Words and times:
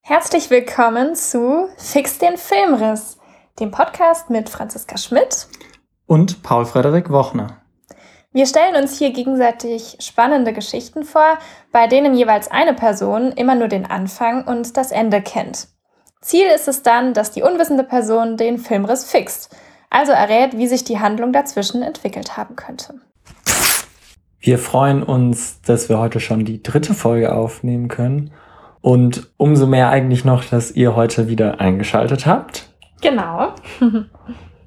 Herzlich 0.00 0.50
willkommen 0.50 1.14
zu 1.14 1.68
Fix 1.76 2.18
den 2.18 2.36
Filmriss, 2.36 3.18
dem 3.58 3.70
Podcast 3.70 4.30
mit 4.30 4.48
Franziska 4.48 4.96
Schmidt 4.96 5.48
und 6.06 6.42
Paul 6.42 6.64
Frederik 6.64 7.10
Wochner. 7.10 7.58
Wir 8.32 8.46
stellen 8.46 8.76
uns 8.76 8.96
hier 8.96 9.12
gegenseitig 9.12 9.98
spannende 10.00 10.52
Geschichten 10.52 11.04
vor, 11.04 11.38
bei 11.72 11.86
denen 11.86 12.14
jeweils 12.14 12.50
eine 12.50 12.74
Person 12.74 13.32
immer 13.32 13.54
nur 13.54 13.68
den 13.68 13.84
Anfang 13.84 14.44
und 14.44 14.76
das 14.76 14.90
Ende 14.90 15.20
kennt. 15.20 15.68
Ziel 16.22 16.46
ist 16.46 16.68
es 16.68 16.82
dann, 16.82 17.12
dass 17.12 17.30
die 17.30 17.42
unwissende 17.42 17.84
Person 17.84 18.36
den 18.36 18.58
Filmriss 18.58 19.04
fixt, 19.04 19.54
also 19.90 20.12
errät, 20.12 20.56
wie 20.56 20.68
sich 20.68 20.84
die 20.84 21.00
Handlung 21.00 21.32
dazwischen 21.32 21.82
entwickelt 21.82 22.36
haben 22.36 22.56
könnte. 22.56 22.94
Wir 24.40 24.58
freuen 24.58 25.02
uns, 25.02 25.60
dass 25.62 25.88
wir 25.90 25.98
heute 25.98 26.20
schon 26.20 26.46
die 26.46 26.62
dritte 26.62 26.94
Folge 26.94 27.34
aufnehmen 27.34 27.88
können 27.88 28.30
und 28.80 29.30
umso 29.36 29.66
mehr 29.66 29.90
eigentlich 29.90 30.24
noch, 30.24 30.44
dass 30.44 30.70
ihr 30.70 30.96
heute 30.96 31.28
wieder 31.28 31.60
eingeschaltet 31.60 32.24
habt. 32.24 32.70
Genau. 33.02 33.54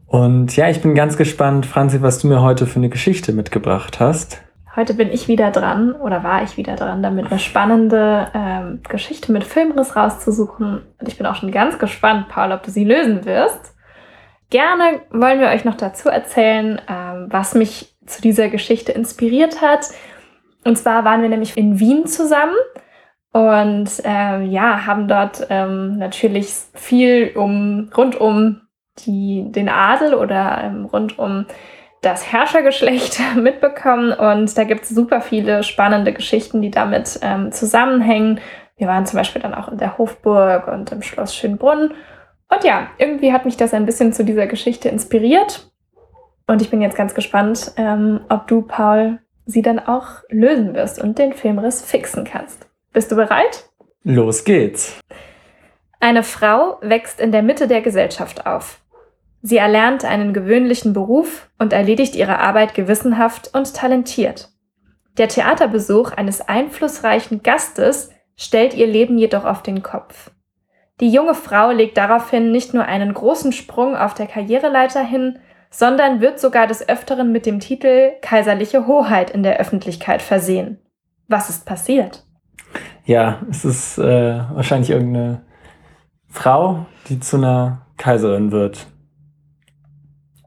Und 0.07 0.55
ja, 0.55 0.69
ich 0.69 0.79
bin 0.79 0.93
ganz 0.93 1.17
gespannt, 1.17 1.65
Franzi, 1.65 2.03
was 2.03 2.19
du 2.19 2.27
mir 2.27 2.43
heute 2.43 2.67
für 2.67 2.75
eine 2.75 2.89
Geschichte 2.89 3.33
mitgebracht 3.33 3.99
hast. 3.99 4.43
Heute 4.75 4.93
bin 4.93 5.11
ich 5.11 5.27
wieder 5.27 5.49
dran 5.49 5.93
oder 5.93 6.23
war 6.23 6.43
ich 6.43 6.55
wieder 6.55 6.75
dran, 6.75 7.01
damit 7.01 7.31
eine 7.31 7.39
spannende 7.39 8.27
ähm, 8.35 8.81
Geschichte 8.87 9.31
mit 9.31 9.43
Filmriss 9.43 9.95
rauszusuchen. 9.95 10.83
Und 10.99 11.07
ich 11.07 11.17
bin 11.17 11.25
auch 11.25 11.33
schon 11.33 11.51
ganz 11.51 11.79
gespannt, 11.79 12.27
Paul, 12.29 12.51
ob 12.51 12.61
du 12.61 12.69
sie 12.69 12.83
lösen 12.83 13.25
wirst. 13.25 13.72
Gerne 14.53 15.01
wollen 15.09 15.39
wir 15.39 15.47
euch 15.47 15.65
noch 15.65 15.73
dazu 15.73 16.09
erzählen, 16.09 16.79
ähm, 16.87 17.25
was 17.31 17.55
mich 17.55 17.95
zu 18.05 18.21
dieser 18.21 18.49
Geschichte 18.49 18.91
inspiriert 18.91 19.63
hat. 19.63 19.87
Und 20.63 20.77
zwar 20.77 21.03
waren 21.03 21.23
wir 21.23 21.29
nämlich 21.29 21.57
in 21.57 21.79
Wien 21.79 22.05
zusammen 22.05 22.53
und 23.31 23.89
ähm, 24.03 24.51
ja, 24.51 24.85
haben 24.85 25.07
dort 25.07 25.47
ähm, 25.49 25.97
natürlich 25.97 26.53
viel 26.75 27.31
um 27.35 27.89
rund 27.97 28.15
um 28.21 28.61
die, 28.99 29.43
den 29.47 29.69
Adel 29.69 30.13
oder 30.13 30.61
ähm, 30.63 30.85
rund 30.85 31.17
um 31.17 31.47
das 32.03 32.31
Herrschergeschlecht 32.31 33.21
mitbekommen. 33.35 34.13
Und 34.13 34.55
da 34.55 34.65
gibt 34.65 34.83
es 34.83 34.89
super 34.89 35.21
viele 35.21 35.63
spannende 35.63 36.13
Geschichten, 36.13 36.61
die 36.61 36.69
damit 36.69 37.19
ähm, 37.23 37.51
zusammenhängen. 37.51 38.39
Wir 38.77 38.87
waren 38.87 39.07
zum 39.07 39.17
Beispiel 39.17 39.41
dann 39.41 39.55
auch 39.55 39.69
in 39.69 39.79
der 39.79 39.97
Hofburg 39.97 40.67
und 40.67 40.91
im 40.91 41.01
Schloss 41.01 41.35
Schönbrunn. 41.35 41.95
Und 42.53 42.63
ja, 42.63 42.89
irgendwie 42.97 43.33
hat 43.33 43.45
mich 43.45 43.57
das 43.57 43.73
ein 43.73 43.85
bisschen 43.85 44.13
zu 44.13 44.23
dieser 44.23 44.47
Geschichte 44.47 44.89
inspiriert. 44.89 45.71
Und 46.45 46.61
ich 46.61 46.69
bin 46.69 46.81
jetzt 46.81 46.97
ganz 46.97 47.15
gespannt, 47.15 47.71
ähm, 47.77 48.21
ob 48.29 48.47
du, 48.47 48.61
Paul, 48.61 49.19
sie 49.45 49.61
dann 49.61 49.79
auch 49.79 50.21
lösen 50.29 50.73
wirst 50.73 51.01
und 51.01 51.17
den 51.17 51.33
Filmriss 51.33 51.81
fixen 51.81 52.25
kannst. 52.25 52.67
Bist 52.91 53.11
du 53.11 53.15
bereit? 53.15 53.69
Los 54.03 54.43
geht's. 54.43 54.99
Eine 55.99 56.23
Frau 56.23 56.77
wächst 56.81 57.19
in 57.19 57.31
der 57.31 57.43
Mitte 57.43 57.67
der 57.67 57.81
Gesellschaft 57.81 58.45
auf. 58.45 58.81
Sie 59.41 59.57
erlernt 59.57 60.05
einen 60.05 60.33
gewöhnlichen 60.33 60.93
Beruf 60.93 61.49
und 61.57 61.73
erledigt 61.73 62.15
ihre 62.15 62.39
Arbeit 62.39 62.75
gewissenhaft 62.75 63.51
und 63.53 63.73
talentiert. 63.73 64.49
Der 65.17 65.27
Theaterbesuch 65.27 66.11
eines 66.11 66.41
einflussreichen 66.41 67.41
Gastes 67.41 68.11
stellt 68.35 68.73
ihr 68.73 68.87
Leben 68.87 69.17
jedoch 69.17 69.45
auf 69.45 69.63
den 69.63 69.81
Kopf. 69.81 70.31
Die 71.03 71.11
junge 71.11 71.35
Frau 71.35 71.71
legt 71.71 71.97
daraufhin 71.97 72.53
nicht 72.53 72.73
nur 72.73 72.85
einen 72.85 73.13
großen 73.13 73.51
Sprung 73.51 73.93
auf 73.97 74.13
der 74.13 74.25
Karriereleiter 74.25 75.03
hin, 75.03 75.37
sondern 75.69 76.21
wird 76.21 76.39
sogar 76.39 76.65
des 76.65 76.87
Öfteren 76.87 77.33
mit 77.33 77.45
dem 77.45 77.59
Titel 77.59 78.11
Kaiserliche 78.21 78.87
Hoheit 78.87 79.29
in 79.29 79.43
der 79.43 79.59
Öffentlichkeit 79.59 80.21
versehen. 80.21 80.79
Was 81.27 81.49
ist 81.49 81.65
passiert? 81.65 82.23
Ja, 83.03 83.41
es 83.49 83.65
ist 83.65 83.97
äh, 83.97 84.39
wahrscheinlich 84.53 84.91
irgendeine 84.91 85.41
Frau, 86.29 86.85
die 87.09 87.19
zu 87.19 87.35
einer 87.35 87.85
Kaiserin 87.97 88.53
wird. 88.53 88.87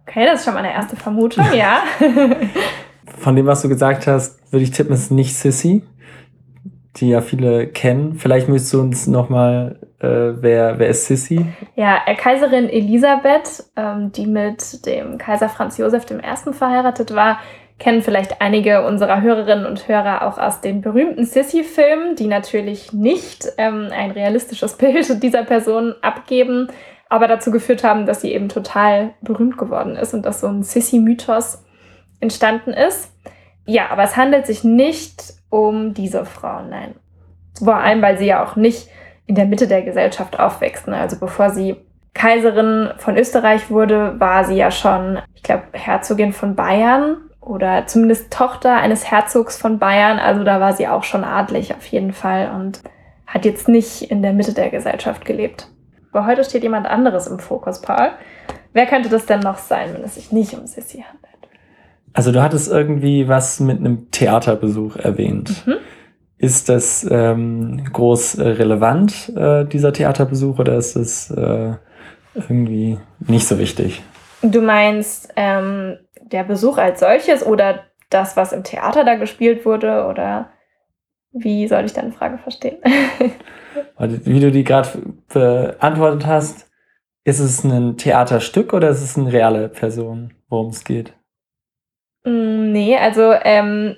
Okay, 0.06 0.24
das 0.24 0.38
ist 0.38 0.46
schon 0.46 0.54
meine 0.54 0.72
erste 0.72 0.96
Vermutung, 0.96 1.44
ja. 1.54 1.82
Von 3.18 3.36
dem, 3.36 3.44
was 3.44 3.60
du 3.60 3.68
gesagt 3.68 4.06
hast, 4.06 4.40
würde 4.50 4.64
ich 4.64 4.70
tippen, 4.70 4.94
es 4.94 5.02
ist 5.02 5.10
nicht 5.10 5.36
Sissy, 5.36 5.82
die 6.96 7.10
ja 7.10 7.20
viele 7.20 7.66
kennen. 7.66 8.14
Vielleicht 8.14 8.48
müsstest 8.48 8.72
du 8.72 8.80
uns 8.80 9.06
nochmal, 9.06 9.80
äh, 10.00 10.42
wer, 10.42 10.78
wer 10.78 10.88
ist 10.88 11.06
Sissy? 11.06 11.46
Ja, 11.74 12.02
äh, 12.06 12.14
Kaiserin 12.14 12.68
Elisabeth, 12.68 13.64
ähm, 13.76 14.12
die 14.12 14.26
mit 14.26 14.84
dem 14.86 15.18
Kaiser 15.18 15.48
Franz 15.48 15.78
Josef 15.78 16.04
I. 16.10 16.52
verheiratet 16.52 17.14
war, 17.14 17.38
kennen 17.78 18.02
vielleicht 18.02 18.40
einige 18.40 18.86
unserer 18.86 19.20
Hörerinnen 19.20 19.66
und 19.66 19.88
Hörer 19.88 20.26
auch 20.26 20.38
aus 20.38 20.60
den 20.60 20.80
berühmten 20.80 21.24
Sissy-Filmen, 21.24 22.16
die 22.16 22.26
natürlich 22.26 22.92
nicht 22.92 23.46
ähm, 23.58 23.88
ein 23.90 24.10
realistisches 24.10 24.74
Bild 24.78 25.22
dieser 25.22 25.44
Person 25.44 25.94
abgeben, 26.02 26.68
aber 27.08 27.28
dazu 27.28 27.50
geführt 27.50 27.84
haben, 27.84 28.06
dass 28.06 28.20
sie 28.20 28.32
eben 28.32 28.48
total 28.48 29.14
berühmt 29.20 29.58
geworden 29.58 29.96
ist 29.96 30.12
und 30.12 30.26
dass 30.26 30.40
so 30.40 30.48
ein 30.48 30.62
Sissy-Mythos 30.62 31.62
entstanden 32.20 32.72
ist. 32.72 33.12
Ja, 33.66 33.90
aber 33.90 34.04
es 34.04 34.16
handelt 34.16 34.46
sich 34.46 34.64
nicht 34.64 35.34
um 35.50 35.94
diese 35.94 36.24
Frau, 36.24 36.62
nein. 36.62 36.94
Vor 37.62 37.76
allem, 37.76 38.02
weil 38.02 38.18
sie 38.18 38.26
ja 38.26 38.44
auch 38.44 38.56
nicht 38.56 38.88
in 39.26 39.34
der 39.34 39.46
Mitte 39.46 39.68
der 39.68 39.82
Gesellschaft 39.82 40.38
aufwächst. 40.38 40.86
Ne? 40.88 40.96
Also 40.96 41.18
bevor 41.18 41.50
sie 41.50 41.76
Kaiserin 42.14 42.90
von 42.96 43.16
Österreich 43.16 43.70
wurde, 43.70 44.18
war 44.18 44.44
sie 44.44 44.56
ja 44.56 44.70
schon, 44.70 45.18
ich 45.34 45.42
glaube, 45.42 45.64
Herzogin 45.72 46.32
von 46.32 46.54
Bayern 46.54 47.18
oder 47.40 47.86
zumindest 47.86 48.32
Tochter 48.32 48.76
eines 48.76 49.10
Herzogs 49.10 49.56
von 49.56 49.78
Bayern. 49.78 50.18
Also 50.18 50.42
da 50.42 50.60
war 50.60 50.72
sie 50.72 50.88
auch 50.88 51.04
schon 51.04 51.24
adlig 51.24 51.74
auf 51.74 51.86
jeden 51.86 52.12
Fall 52.12 52.50
und 52.54 52.80
hat 53.26 53.44
jetzt 53.44 53.68
nicht 53.68 54.10
in 54.10 54.22
der 54.22 54.32
Mitte 54.32 54.54
der 54.54 54.70
Gesellschaft 54.70 55.24
gelebt. 55.24 55.68
Aber 56.12 56.26
heute 56.26 56.44
steht 56.44 56.62
jemand 56.62 56.86
anderes 56.86 57.26
im 57.26 57.38
Fokus, 57.38 57.82
Paul. 57.82 58.10
Wer 58.72 58.86
könnte 58.86 59.08
das 59.08 59.26
denn 59.26 59.40
noch 59.40 59.58
sein, 59.58 59.90
wenn 59.92 60.02
es 60.02 60.14
sich 60.14 60.32
nicht 60.32 60.54
um 60.54 60.66
Sissy 60.66 61.04
handelt? 61.06 61.26
Also 62.14 62.32
du 62.32 62.42
hattest 62.42 62.70
irgendwie 62.70 63.28
was 63.28 63.60
mit 63.60 63.78
einem 63.78 64.10
Theaterbesuch 64.10 64.96
erwähnt. 64.96 65.66
Mhm. 65.66 65.74
Ist 66.38 66.68
das 66.68 67.06
ähm, 67.10 67.84
groß 67.92 68.36
äh, 68.36 68.48
relevant, 68.48 69.32
äh, 69.36 69.64
dieser 69.64 69.92
Theaterbesuch, 69.92 70.58
oder 70.58 70.76
ist 70.76 70.96
es 70.96 71.30
äh, 71.30 71.74
irgendwie 72.34 72.98
nicht 73.20 73.46
so 73.46 73.58
wichtig? 73.58 74.02
Du 74.42 74.60
meinst, 74.60 75.32
ähm, 75.36 75.98
der 76.20 76.44
Besuch 76.44 76.76
als 76.78 77.00
solches 77.00 77.44
oder 77.44 77.84
das, 78.10 78.36
was 78.36 78.52
im 78.52 78.64
Theater 78.64 79.04
da 79.04 79.14
gespielt 79.14 79.64
wurde? 79.64 80.06
Oder 80.06 80.50
wie 81.32 81.66
soll 81.68 81.84
ich 81.84 81.92
deine 81.92 82.12
Frage 82.12 82.38
verstehen? 82.38 82.78
Wie 83.98 84.40
du 84.40 84.50
die 84.50 84.64
gerade 84.64 84.88
beantwortet 85.32 86.26
hast, 86.26 86.70
ist 87.24 87.40
es 87.40 87.64
ein 87.64 87.96
Theaterstück 87.96 88.72
oder 88.72 88.88
ist 88.88 89.02
es 89.02 89.18
eine 89.18 89.32
reale 89.32 89.68
Person, 89.68 90.32
worum 90.48 90.68
es 90.68 90.84
geht? 90.84 91.12
Mm, 92.24 92.72
nee, 92.72 92.96
also 92.96 93.32
ähm, 93.42 93.96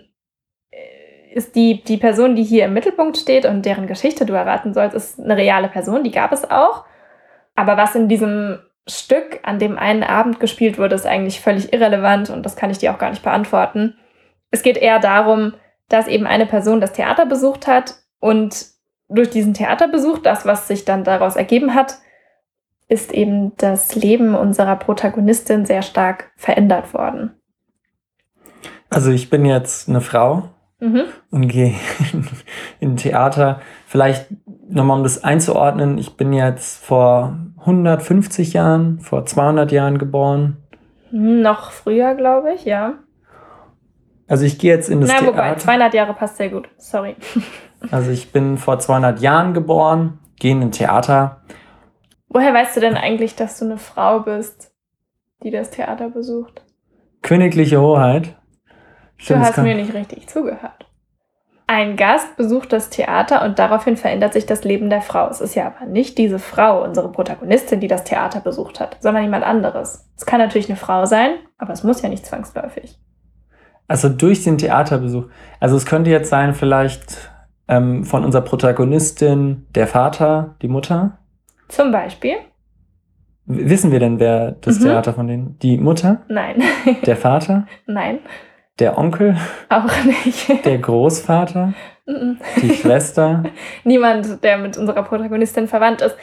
ist 1.33 1.55
die, 1.55 1.83
die 1.83 1.97
Person, 1.97 2.37
die 2.37 2.43
hier 2.43 2.65
im 2.65 2.75
Mittelpunkt 2.75 3.17
steht 3.17 3.45
und 3.45 3.65
deren 3.65 3.87
Geschichte 3.87 4.27
du 4.27 4.33
erraten 4.33 4.75
sollst, 4.75 4.97
ist 4.97 5.21
eine 5.21 5.37
reale 5.37 5.69
Person, 5.69 6.05
die 6.05 6.11
gab 6.11 6.33
es 6.33 6.51
auch. 6.51 6.85
Aber 7.55 7.77
was 7.77 7.95
in 7.95 8.09
diesem 8.09 8.59
Stück 8.87 9.41
an 9.43 9.59
dem 9.59 9.79
einen 9.79 10.03
Abend 10.03 10.41
gespielt 10.41 10.79
wurde, 10.79 10.95
ist 10.95 11.07
eigentlich 11.07 11.41
völlig 11.41 11.73
irrelevant 11.73 12.31
und 12.31 12.45
das 12.45 12.57
kann 12.57 12.71
ich 12.71 12.79
dir 12.79 12.93
auch 12.93 12.99
gar 12.99 13.11
nicht 13.11 13.23
beantworten. 13.23 13.95
Es 14.51 14.63
geht 14.63 14.79
eher 14.79 14.99
darum, 14.99 15.55
dass 15.89 16.09
eben 16.09 16.27
eine 16.27 16.47
Person 16.47 16.81
das 16.81 16.93
Theater 16.93 17.27
besucht 17.27 17.67
hat 17.67 17.97
und 18.21 18.67
durch 19.09 19.31
diesen 19.31 19.55
Theaterbesuch, 19.55 20.19
das, 20.19 20.45
was 20.45 20.69
sich 20.69 20.85
dann 20.85 21.05
daraus 21.05 21.37
ergeben 21.37 21.75
hat, 21.75 21.99
ist 22.89 23.13
eben 23.13 23.57
das 23.57 23.95
Leben 23.95 24.35
unserer 24.35 24.77
Protagonistin 24.77 25.67
sehr 25.67 25.83
stark 25.83 26.31
verändert 26.37 26.95
worden. 26.95 27.35
Also 28.91 29.11
ich 29.11 29.29
bin 29.29 29.45
jetzt 29.45 29.89
eine 29.89 30.01
Frau 30.01 30.49
mhm. 30.81 31.05
und 31.31 31.49
gehe 31.49 31.75
in 32.81 32.97
Theater. 32.97 33.61
Vielleicht 33.87 34.27
nochmal, 34.69 34.99
um 34.99 35.03
das 35.03 35.23
einzuordnen, 35.25 35.99
ich 35.99 36.17
bin 36.17 36.33
jetzt 36.33 36.85
vor 36.85 37.37
150 37.61 38.53
Jahren, 38.53 39.01
vor 39.01 39.27
200 39.27 39.73
Jahren 39.73 39.99
geboren. 39.99 40.59
Hm, 41.11 41.43
noch 41.43 41.71
früher, 41.71 42.15
glaube 42.15 42.55
ich, 42.55 42.65
ja. 42.65 42.95
Also 44.27 44.45
ich 44.45 44.59
gehe 44.59 44.75
jetzt 44.75 44.91
in 44.91 45.01
das 45.01 45.11
Na, 45.11 45.19
Theater. 45.21 45.33
wobei, 45.33 45.55
200 45.55 45.95
Jahre 45.95 46.15
passt 46.15 46.37
sehr 46.37 46.51
gut, 46.51 46.69
sorry. 46.77 47.17
Also 47.93 48.11
ich 48.11 48.33
bin 48.33 48.59
vor 48.59 48.81
200 48.81 49.21
Jahren 49.21 49.55
geboren, 49.55 50.19
gehe 50.41 50.51
in 50.51 50.63
ein 50.63 50.73
Theater. 50.73 51.43
Woher 52.29 52.53
weißt 52.53 52.77
du 52.77 52.81
denn 52.81 52.97
eigentlich, 52.97 53.37
dass 53.37 53.57
du 53.61 53.67
eine 53.67 53.79
Frau 53.79 54.19
bist, 54.19 54.73
die 55.45 55.53
das 55.53 55.71
Theater 55.71 56.11
besucht? 56.11 56.65
Königliche 57.23 57.81
Hoheit. 57.81 58.37
Stimmt, 59.19 59.43
du 59.43 59.49
hast 59.49 59.59
mir 59.59 59.75
nicht 59.75 59.93
richtig 59.93 60.29
zugehört. 60.29 60.87
Ein 61.67 61.97
Gast 61.97 62.37
besucht 62.39 62.73
das 62.73 62.89
Theater 62.89 63.45
und 63.45 63.59
daraufhin 63.59 63.99
verändert 63.99 64.33
sich 64.33 64.47
das 64.47 64.65
Leben 64.65 64.89
der 64.89 65.03
Frau. 65.03 65.29
Es 65.29 65.43
ist 65.43 65.55
ja 65.55 65.67
aber 65.67 65.85
nicht 65.85 66.17
diese 66.17 66.39
Frau, 66.39 66.83
unsere 66.83 67.13
Protagonistin, 67.13 67.79
die 67.81 67.89
das 67.89 68.05
Theater 68.05 68.41
besucht 68.41 68.81
hat, 68.81 68.97
sondern 69.01 69.23
jemand 69.23 69.45
anderes. 69.45 70.09
Es 70.17 70.25
kann 70.25 70.41
natürlich 70.41 70.71
eine 70.71 70.79
Frau 70.79 71.05
sein, 71.05 71.33
aber 71.59 71.75
es 71.75 71.85
muss 71.85 72.01
ja 72.01 72.09
nicht 72.09 72.25
zwangsläufig. 72.25 72.99
Also 73.87 74.09
durch 74.09 74.45
den 74.45 74.57
Theaterbesuch. 74.57 75.27
Also 75.61 75.77
es 75.77 75.85
könnte 75.85 76.11
jetzt 76.11 76.31
sein, 76.31 76.55
vielleicht 76.55 77.31
ähm, 77.69 78.05
von 78.05 78.25
unserer 78.25 78.43
Protagonistin 78.43 79.67
der 79.75 79.87
Vater, 79.87 80.57
die 80.63 80.69
Mutter. 80.69 81.19
Zum 81.69 81.93
Beispiel. 81.93 82.37
Wissen 83.45 83.93
wir 83.93 83.99
denn, 83.99 84.21
wer 84.21 84.53
das 84.53 84.79
mhm. 84.79 84.85
Theater 84.85 85.13
von 85.13 85.27
denen? 85.27 85.59
Die 85.61 85.77
Mutter? 85.77 86.23
Nein. 86.29 86.63
Der 87.07 87.17
Vater? 87.17 87.67
Nein. 87.87 88.21
Der 88.79 88.97
Onkel? 88.97 89.37
Auch 89.69 90.05
nicht. 90.05 90.65
Der 90.65 90.79
Großvater? 90.79 91.75
Die 92.07 92.75
Schwester? 92.75 93.45
Niemand, 93.85 94.43
der 94.45 94.59
mit 94.59 94.77
unserer 94.79 95.03
Protagonistin 95.03 95.69
verwandt 95.69 96.01
ist. 96.01 96.17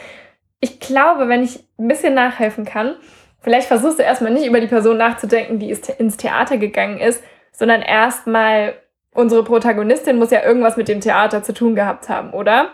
Ich 0.60 0.80
glaube, 0.80 1.28
wenn 1.28 1.42
ich 1.42 1.60
ein 1.78 1.88
bisschen 1.88 2.14
nachhelfen 2.14 2.64
kann, 2.64 2.96
vielleicht 3.40 3.68
versuchst 3.68 3.98
du 3.98 4.02
erstmal 4.02 4.32
nicht 4.32 4.46
über 4.46 4.60
die 4.60 4.66
Person 4.66 4.96
nachzudenken, 4.96 5.58
die 5.58 5.70
ins 5.70 6.16
Theater 6.16 6.56
gegangen 6.56 6.98
ist, 6.98 7.22
sondern 7.52 7.82
erstmal 7.82 8.74
unsere 9.12 9.44
Protagonistin 9.44 10.18
muss 10.18 10.30
ja 10.30 10.42
irgendwas 10.42 10.76
mit 10.76 10.88
dem 10.88 11.00
Theater 11.00 11.42
zu 11.42 11.52
tun 11.52 11.74
gehabt 11.74 12.08
haben, 12.08 12.30
oder? 12.30 12.72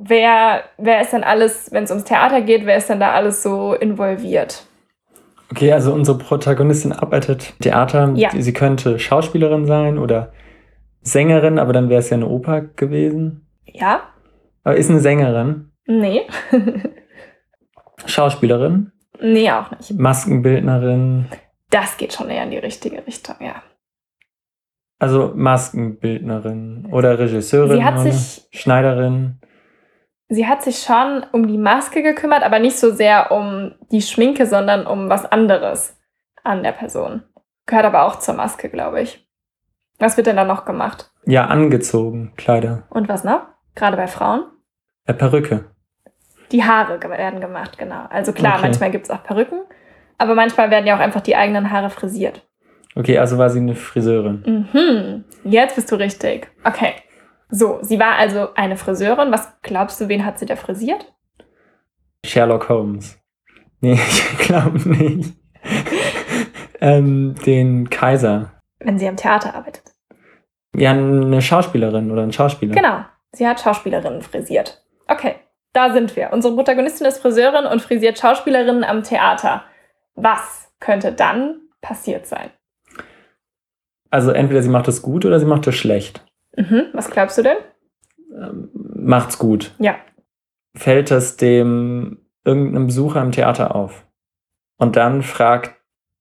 wer, 0.00 0.64
wer 0.76 1.00
ist 1.00 1.12
denn 1.12 1.24
alles, 1.24 1.72
wenn 1.72 1.84
es 1.84 1.90
ums 1.90 2.04
Theater 2.04 2.40
geht, 2.40 2.66
wer 2.66 2.76
ist 2.76 2.88
denn 2.88 3.00
da 3.00 3.12
alles 3.12 3.42
so 3.42 3.74
involviert? 3.74 4.64
Okay, 5.50 5.72
also 5.72 5.92
unsere 5.92 6.18
Protagonistin 6.18 6.92
arbeitet 6.92 7.54
Theater. 7.60 8.12
Ja. 8.14 8.30
Sie 8.36 8.52
könnte 8.52 8.98
Schauspielerin 8.98 9.66
sein 9.66 9.98
oder 9.98 10.32
Sängerin, 11.00 11.58
aber 11.58 11.72
dann 11.72 11.88
wäre 11.88 12.00
es 12.00 12.10
ja 12.10 12.16
eine 12.16 12.28
Oper 12.28 12.60
gewesen. 12.60 13.46
Ja. 13.64 14.02
Aber 14.64 14.76
ist 14.76 14.90
eine 14.90 15.00
Sängerin? 15.00 15.70
Nee. 15.86 16.22
Schauspielerin? 18.06 18.92
Nee, 19.20 19.50
auch 19.50 19.70
nicht. 19.70 19.98
Maskenbildnerin? 19.98 21.26
Das 21.70 21.96
geht 21.96 22.12
schon 22.12 22.28
eher 22.30 22.44
in 22.44 22.50
die 22.50 22.58
richtige 22.58 23.06
Richtung, 23.06 23.36
ja. 23.40 23.62
Also 24.98 25.32
Maskenbildnerin 25.34 26.88
oder 26.90 27.18
Regisseurin? 27.18 27.78
Sie 27.78 27.84
hat 27.84 28.00
sich 28.00 28.48
Schneiderin? 28.50 29.40
Sie 30.28 30.46
hat 30.46 30.62
sich 30.62 30.78
schon 30.78 31.24
um 31.32 31.46
die 31.46 31.58
Maske 31.58 32.02
gekümmert, 32.02 32.42
aber 32.42 32.58
nicht 32.58 32.78
so 32.78 32.90
sehr 32.90 33.32
um 33.32 33.74
die 33.90 34.02
Schminke, 34.02 34.46
sondern 34.46 34.86
um 34.86 35.08
was 35.08 35.24
anderes 35.24 35.96
an 36.44 36.62
der 36.62 36.72
Person. 36.72 37.22
Gehört 37.66 37.86
aber 37.86 38.04
auch 38.04 38.18
zur 38.18 38.34
Maske, 38.34 38.68
glaube 38.68 39.02
ich. 39.02 39.26
Was 39.98 40.16
wird 40.16 40.26
denn 40.26 40.36
da 40.36 40.44
noch 40.44 40.64
gemacht? 40.64 41.10
Ja, 41.26 41.46
angezogen, 41.46 42.32
Kleider. 42.36 42.84
Und 42.90 43.08
was 43.08 43.24
noch? 43.24 43.42
Gerade 43.74 43.96
bei 43.96 44.06
Frauen? 44.06 44.44
Äh, 45.06 45.14
Perücke. 45.14 45.64
Die 46.52 46.64
Haare 46.64 47.00
werden 47.02 47.40
gemacht, 47.40 47.76
genau. 47.76 48.06
Also 48.08 48.32
klar, 48.32 48.54
okay. 48.54 48.62
manchmal 48.62 48.90
gibt 48.90 49.04
es 49.04 49.10
auch 49.10 49.22
Perücken, 49.22 49.60
aber 50.16 50.34
manchmal 50.34 50.70
werden 50.70 50.86
ja 50.86 50.96
auch 50.96 51.00
einfach 51.00 51.20
die 51.20 51.36
eigenen 51.36 51.70
Haare 51.70 51.90
frisiert. 51.90 52.48
Okay, 52.94 53.18
also 53.18 53.36
war 53.38 53.50
sie 53.50 53.58
eine 53.58 53.74
Friseurin. 53.74 54.66
Mhm. 54.72 55.24
Jetzt 55.44 55.76
bist 55.76 55.92
du 55.92 55.96
richtig. 55.96 56.48
Okay. 56.64 56.94
So, 57.50 57.78
sie 57.82 57.98
war 57.98 58.16
also 58.16 58.54
eine 58.54 58.76
Friseurin. 58.76 59.32
Was 59.32 59.48
glaubst 59.62 60.00
du, 60.00 60.08
wen 60.08 60.24
hat 60.24 60.38
sie 60.38 60.46
da 60.46 60.56
frisiert? 60.56 61.12
Sherlock 62.24 62.68
Holmes. 62.68 63.18
Nee, 63.80 63.92
ich 63.92 64.38
glaube 64.38 64.76
nicht. 64.88 65.34
ähm, 66.80 67.36
den 67.46 67.88
Kaiser. 67.90 68.60
Wenn 68.80 68.98
sie 68.98 69.06
am 69.06 69.14
Theater 69.14 69.54
arbeitet. 69.54 69.84
Ja, 70.74 70.90
eine 70.90 71.40
Schauspielerin 71.40 72.10
oder 72.10 72.24
ein 72.24 72.32
Schauspieler. 72.32 72.74
Genau, 72.74 73.04
sie 73.30 73.46
hat 73.46 73.60
Schauspielerinnen 73.60 74.22
frisiert. 74.22 74.84
Okay, 75.06 75.36
da 75.72 75.92
sind 75.92 76.16
wir. 76.16 76.32
Unsere 76.32 76.56
Protagonistin 76.56 77.06
ist 77.06 77.20
Friseurin 77.20 77.66
und 77.66 77.80
frisiert 77.80 78.18
Schauspielerinnen 78.18 78.82
am 78.82 79.04
Theater. 79.04 79.62
Was 80.16 80.72
könnte 80.80 81.12
dann 81.12 81.60
passiert 81.80 82.26
sein? 82.26 82.50
Also 84.10 84.32
entweder 84.32 84.62
sie 84.62 84.70
macht 84.70 84.88
es 84.88 85.02
gut 85.02 85.24
oder 85.24 85.38
sie 85.38 85.46
macht 85.46 85.68
es 85.68 85.76
schlecht. 85.76 86.24
Mhm. 86.58 86.86
Was 86.92 87.10
glaubst 87.10 87.38
du 87.38 87.42
denn? 87.42 87.56
Ähm, 88.34 88.70
macht's 88.72 89.38
gut. 89.38 89.74
Ja. 89.78 89.96
Fällt 90.74 91.10
es 91.10 91.36
dem 91.36 92.18
irgendeinem 92.44 92.86
Besucher 92.86 93.22
im 93.22 93.32
Theater 93.32 93.74
auf? 93.76 94.06
Und 94.76 94.96
dann 94.96 95.22
fragt 95.22 95.76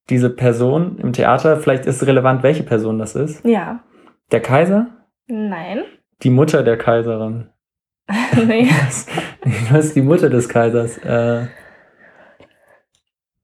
diese 0.09 0.29
Person 0.29 0.99
im 0.99 1.11
Theater, 1.11 1.57
vielleicht 1.57 1.85
ist 1.85 2.01
es 2.01 2.07
relevant, 2.07 2.43
welche 2.43 2.63
Person 2.63 2.99
das 2.99 3.15
ist. 3.15 3.43
Ja. 3.45 3.83
Der 4.31 4.41
Kaiser? 4.41 4.87
Nein. 5.27 5.83
Die 6.21 6.29
Mutter 6.29 6.63
der 6.63 6.77
Kaiserin. 6.77 7.49
nee. 8.47 8.69
Was 9.71 9.85
ist 9.85 9.95
die 9.95 10.01
Mutter 10.01 10.29
des 10.29 10.47
Kaisers? 10.47 10.97
Äh, 10.99 11.47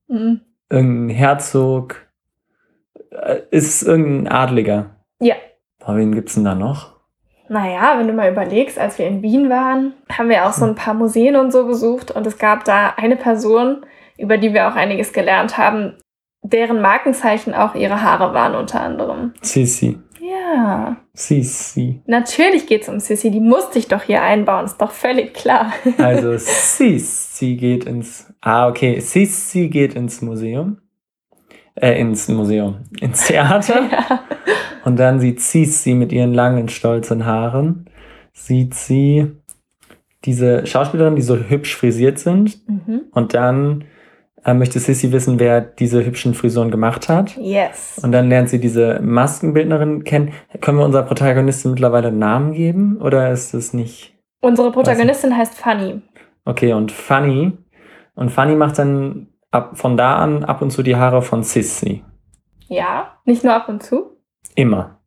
mhm. 0.07 0.41
Irgendein 0.69 1.15
Herzog. 1.15 2.07
Äh, 3.09 3.41
ist 3.51 3.83
irgendein 3.83 4.31
Adliger. 4.31 4.95
Ja. 5.19 5.35
Aber 5.83 5.97
wen 5.97 6.13
gibt 6.13 6.29
es 6.29 6.35
denn 6.35 6.45
da 6.45 6.55
noch? 6.55 6.93
Naja, 7.49 7.95
wenn 7.97 8.07
du 8.07 8.13
mal 8.13 8.31
überlegst, 8.31 8.79
als 8.79 8.97
wir 8.97 9.07
in 9.07 9.21
Wien 9.21 9.49
waren, 9.49 9.93
haben 10.11 10.29
wir 10.29 10.47
auch 10.47 10.53
so 10.53 10.65
ein 10.65 10.75
paar 10.75 10.93
Museen 10.93 11.35
und 11.35 11.51
so 11.51 11.67
besucht 11.67 12.11
und 12.11 12.25
es 12.25 12.37
gab 12.37 12.63
da 12.63 12.93
eine 12.95 13.15
Person, 13.15 13.85
über 14.17 14.37
die 14.37 14.53
wir 14.53 14.67
auch 14.67 14.75
einiges 14.75 15.13
gelernt 15.13 15.57
haben, 15.57 15.97
deren 16.41 16.81
Markenzeichen 16.81 17.53
auch 17.53 17.75
ihre 17.75 18.01
Haare 18.01 18.33
waren 18.33 18.55
unter 18.55 18.81
anderem. 18.81 19.33
Sissi. 19.41 19.99
Ja. 20.19 20.97
Sissi. 21.13 22.01
Natürlich 22.05 22.65
geht 22.65 22.83
es 22.83 22.89
um 22.89 22.99
Sissi, 22.99 23.29
die 23.29 23.41
musste 23.41 23.77
ich 23.77 23.87
doch 23.87 24.03
hier 24.03 24.21
einbauen, 24.21 24.65
ist 24.65 24.81
doch 24.81 24.91
völlig 24.91 25.33
klar. 25.33 25.73
Also 25.97 26.33
Sissi 26.37 27.55
geht 27.55 27.83
ins. 27.85 28.33
Ah, 28.41 28.67
okay. 28.69 28.99
Sissi 28.99 29.67
geht 29.67 29.95
ins 29.95 30.21
Museum 30.21 30.77
äh, 31.75 31.99
ins 31.99 32.27
Museum, 32.27 32.77
ins 32.99 33.27
Theater. 33.27 33.81
ja. 33.91 34.23
Und 34.85 34.99
dann 34.99 35.19
sieht 35.19 35.41
sie 35.41 35.93
mit 35.93 36.11
ihren 36.11 36.33
langen, 36.33 36.69
stolzen 36.69 37.25
Haaren, 37.25 37.89
sieht 38.33 38.73
sie 38.73 39.31
diese 40.25 40.65
Schauspielerin, 40.65 41.15
die 41.15 41.21
so 41.21 41.37
hübsch 41.37 41.75
frisiert 41.75 42.19
sind. 42.19 42.67
Mhm. 42.67 43.01
Und 43.11 43.33
dann 43.33 43.85
äh, 44.45 44.53
möchte 44.53 44.79
Sissy 44.79 45.11
wissen, 45.11 45.39
wer 45.39 45.61
diese 45.61 46.05
hübschen 46.05 46.33
Frisuren 46.33 46.71
gemacht 46.71 47.09
hat. 47.09 47.37
Yes. 47.37 47.99
Und 48.03 48.11
dann 48.11 48.29
lernt 48.29 48.49
sie 48.49 48.59
diese 48.59 48.99
Maskenbildnerin 49.01 50.03
kennen. 50.03 50.33
Können 50.61 50.77
wir 50.77 50.85
unserer 50.85 51.03
Protagonistin 51.03 51.71
mittlerweile 51.71 52.09
einen 52.09 52.19
Namen 52.19 52.53
geben 52.53 52.97
oder 53.01 53.31
ist 53.31 53.53
es 53.53 53.73
nicht? 53.73 54.13
Unsere 54.41 54.71
Protagonistin 54.71 55.35
heißt 55.35 55.55
Fanny. 55.55 56.01
Okay, 56.45 56.73
und 56.73 56.91
Fanny. 56.91 57.53
Und 58.15 58.29
Fanny 58.29 58.55
macht 58.55 58.77
dann 58.77 59.27
ab, 59.53 59.77
von 59.77 59.97
da 59.97 60.17
an 60.17 60.43
ab 60.43 60.61
und 60.61 60.71
zu 60.71 60.83
die 60.83 60.95
Haare 60.95 61.21
von 61.21 61.43
Sissy. 61.43 62.03
Ja, 62.67 63.17
nicht 63.25 63.43
nur 63.43 63.53
ab 63.53 63.69
und 63.69 63.83
zu? 63.83 64.17
Immer. 64.55 64.99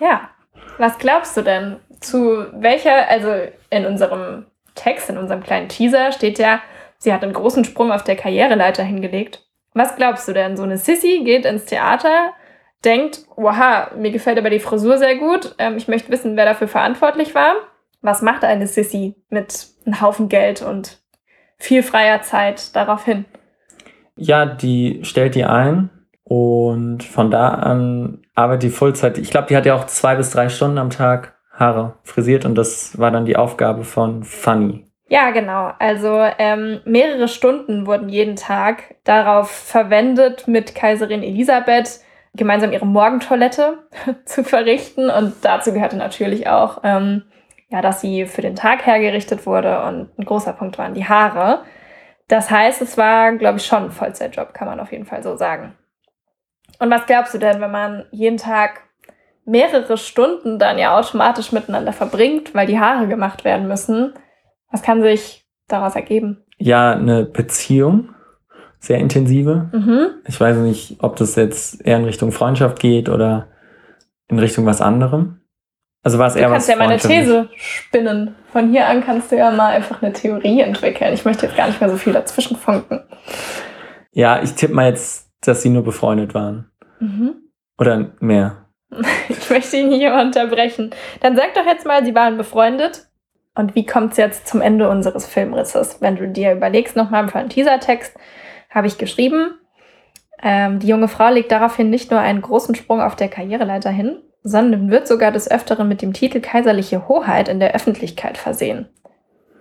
Ja. 0.00 0.30
Was 0.78 0.98
glaubst 0.98 1.36
du 1.36 1.42
denn? 1.42 1.76
Zu 2.00 2.46
welcher, 2.60 3.08
also 3.08 3.28
in 3.70 3.86
unserem 3.86 4.46
Text, 4.74 5.10
in 5.10 5.18
unserem 5.18 5.42
kleinen 5.42 5.68
Teaser 5.68 6.12
steht 6.12 6.38
ja, 6.38 6.60
sie 6.98 7.12
hat 7.12 7.22
einen 7.22 7.32
großen 7.32 7.64
Sprung 7.64 7.92
auf 7.92 8.02
der 8.02 8.16
Karriereleiter 8.16 8.82
hingelegt. 8.82 9.46
Was 9.74 9.96
glaubst 9.96 10.26
du 10.26 10.32
denn? 10.32 10.56
So 10.56 10.62
eine 10.64 10.78
Sissy 10.78 11.22
geht 11.24 11.44
ins 11.44 11.66
Theater, 11.66 12.32
denkt, 12.84 13.24
oha, 13.36 13.90
mir 13.96 14.10
gefällt 14.10 14.38
aber 14.38 14.50
die 14.50 14.58
Frisur 14.58 14.98
sehr 14.98 15.16
gut, 15.16 15.54
ähm, 15.58 15.76
ich 15.76 15.88
möchte 15.88 16.10
wissen, 16.10 16.36
wer 16.36 16.44
dafür 16.44 16.68
verantwortlich 16.68 17.34
war. 17.34 17.54
Was 18.00 18.22
macht 18.22 18.42
eine 18.42 18.66
Sissy 18.66 19.14
mit 19.28 19.68
einem 19.86 20.00
Haufen 20.00 20.28
Geld 20.28 20.62
und 20.62 21.00
viel 21.58 21.82
freier 21.82 22.22
Zeit 22.22 22.74
daraufhin? 22.74 23.26
Ja, 24.16 24.46
die 24.46 25.00
stellt 25.04 25.34
die 25.34 25.44
ein 25.44 25.90
und 26.24 27.02
von 27.02 27.30
da 27.30 27.48
an 27.50 28.18
arbeitet 28.34 28.64
die 28.64 28.70
Vollzeit. 28.70 29.18
Ich 29.18 29.30
glaube, 29.30 29.48
die 29.48 29.56
hat 29.56 29.66
ja 29.66 29.74
auch 29.74 29.86
zwei 29.86 30.14
bis 30.16 30.30
drei 30.30 30.48
Stunden 30.48 30.78
am 30.78 30.90
Tag 30.90 31.34
Haare 31.52 31.94
frisiert 32.02 32.44
und 32.44 32.54
das 32.54 32.98
war 32.98 33.10
dann 33.10 33.26
die 33.26 33.36
Aufgabe 33.36 33.84
von 33.84 34.24
Fanny. 34.24 34.86
Ja, 35.08 35.30
genau. 35.30 35.72
Also 35.78 36.24
ähm, 36.38 36.80
mehrere 36.86 37.28
Stunden 37.28 37.86
wurden 37.86 38.08
jeden 38.08 38.36
Tag 38.36 38.94
darauf 39.04 39.50
verwendet, 39.50 40.48
mit 40.48 40.74
Kaiserin 40.74 41.22
Elisabeth 41.22 42.00
gemeinsam 42.34 42.72
ihre 42.72 42.86
Morgentoilette 42.86 43.78
zu 44.24 44.42
verrichten. 44.42 45.10
Und 45.10 45.34
dazu 45.42 45.74
gehörte 45.74 45.98
natürlich 45.98 46.48
auch, 46.48 46.80
ähm, 46.82 47.24
ja, 47.68 47.82
dass 47.82 48.00
sie 48.00 48.24
für 48.24 48.40
den 48.40 48.56
Tag 48.56 48.86
hergerichtet 48.86 49.44
wurde. 49.44 49.82
Und 49.82 50.18
ein 50.18 50.24
großer 50.24 50.54
Punkt 50.54 50.78
waren 50.78 50.94
die 50.94 51.06
Haare. 51.06 51.60
Das 52.28 52.50
heißt, 52.50 52.80
es 52.82 52.96
war, 52.96 53.32
glaube 53.32 53.58
ich, 53.58 53.66
schon 53.66 53.84
ein 53.84 53.90
Vollzeitjob, 53.90 54.54
kann 54.54 54.68
man 54.68 54.80
auf 54.80 54.92
jeden 54.92 55.06
Fall 55.06 55.22
so 55.22 55.36
sagen. 55.36 55.74
Und 56.78 56.90
was 56.90 57.06
glaubst 57.06 57.34
du 57.34 57.38
denn, 57.38 57.60
wenn 57.60 57.70
man 57.70 58.06
jeden 58.10 58.38
Tag 58.38 58.82
mehrere 59.44 59.96
Stunden 59.98 60.58
dann 60.58 60.78
ja 60.78 60.96
automatisch 60.98 61.52
miteinander 61.52 61.92
verbringt, 61.92 62.54
weil 62.54 62.66
die 62.66 62.78
Haare 62.78 63.08
gemacht 63.08 63.44
werden 63.44 63.68
müssen? 63.68 64.14
Was 64.70 64.82
kann 64.82 65.02
sich 65.02 65.46
daraus 65.68 65.94
ergeben? 65.94 66.44
Ja, 66.58 66.92
eine 66.92 67.24
Beziehung, 67.24 68.14
sehr 68.78 68.98
intensive. 68.98 69.70
Mhm. 69.72 70.08
Ich 70.26 70.40
weiß 70.40 70.56
nicht, 70.58 70.96
ob 71.00 71.16
das 71.16 71.36
jetzt 71.36 71.84
eher 71.84 71.98
in 71.98 72.04
Richtung 72.04 72.32
Freundschaft 72.32 72.78
geht 72.78 73.08
oder 73.08 73.48
in 74.28 74.38
Richtung 74.38 74.64
was 74.64 74.80
anderem. 74.80 75.40
Also 76.02 76.18
war 76.18 76.28
es 76.28 76.36
eher 76.36 76.46
du 76.46 76.52
kannst 76.52 76.68
was 76.68 76.74
ja 76.74 76.78
mal 76.78 76.88
eine 76.88 76.98
Freund 76.98 77.02
für 77.02 77.08
mich. 77.08 77.18
These 77.18 77.48
spinnen. 77.54 78.34
Von 78.52 78.70
hier 78.70 78.86
an 78.86 79.02
kannst 79.02 79.32
du 79.32 79.36
ja 79.36 79.50
mal 79.50 79.74
einfach 79.74 80.02
eine 80.02 80.12
Theorie 80.12 80.60
entwickeln. 80.60 81.14
Ich 81.14 81.24
möchte 81.24 81.46
jetzt 81.46 81.56
gar 81.56 81.68
nicht 81.68 81.80
mehr 81.80 81.88
so 81.88 81.96
viel 81.96 82.12
dazwischen 82.12 82.56
funken. 82.56 83.00
Ja, 84.12 84.42
ich 84.42 84.54
tippe 84.54 84.74
mal 84.74 84.90
jetzt, 84.90 85.30
dass 85.40 85.62
sie 85.62 85.70
nur 85.70 85.82
befreundet 85.82 86.34
waren. 86.34 86.70
Mhm. 87.00 87.34
Oder 87.78 88.12
mehr. 88.20 88.66
Ich 89.28 89.50
möchte 89.50 89.76
ihn 89.76 89.90
hier 89.90 90.14
unterbrechen. 90.14 90.90
Dann 91.20 91.36
sag 91.36 91.54
doch 91.54 91.66
jetzt 91.66 91.84
mal, 91.84 92.04
sie 92.04 92.14
waren 92.14 92.36
befreundet. 92.36 93.06
Und 93.54 93.74
wie 93.74 93.84
kommt 93.84 94.12
es 94.12 94.18
jetzt 94.18 94.46
zum 94.46 94.60
Ende 94.62 94.88
unseres 94.88 95.26
Filmrisses? 95.26 96.00
Wenn 96.00 96.16
du 96.16 96.28
dir 96.28 96.52
überlegst, 96.52 96.96
nochmal 96.96 97.28
für 97.28 97.38
einen 97.38 97.50
Teasertext, 97.50 98.16
habe 98.70 98.86
ich 98.86 98.96
geschrieben, 98.96 99.54
ähm, 100.42 100.78
die 100.78 100.88
junge 100.88 101.08
Frau 101.08 101.30
legt 101.30 101.52
daraufhin 101.52 101.90
nicht 101.90 102.10
nur 102.10 102.20
einen 102.20 102.40
großen 102.40 102.74
Sprung 102.74 103.00
auf 103.02 103.14
der 103.16 103.28
Karriereleiter 103.28 103.90
hin, 103.90 104.22
sondern 104.42 104.90
wird 104.90 105.06
sogar 105.06 105.32
des 105.32 105.50
Öfteren 105.50 105.88
mit 105.88 106.02
dem 106.02 106.12
Titel 106.12 106.40
Kaiserliche 106.40 107.08
Hoheit 107.08 107.48
in 107.48 107.60
der 107.60 107.74
Öffentlichkeit 107.74 108.38
versehen. 108.38 108.86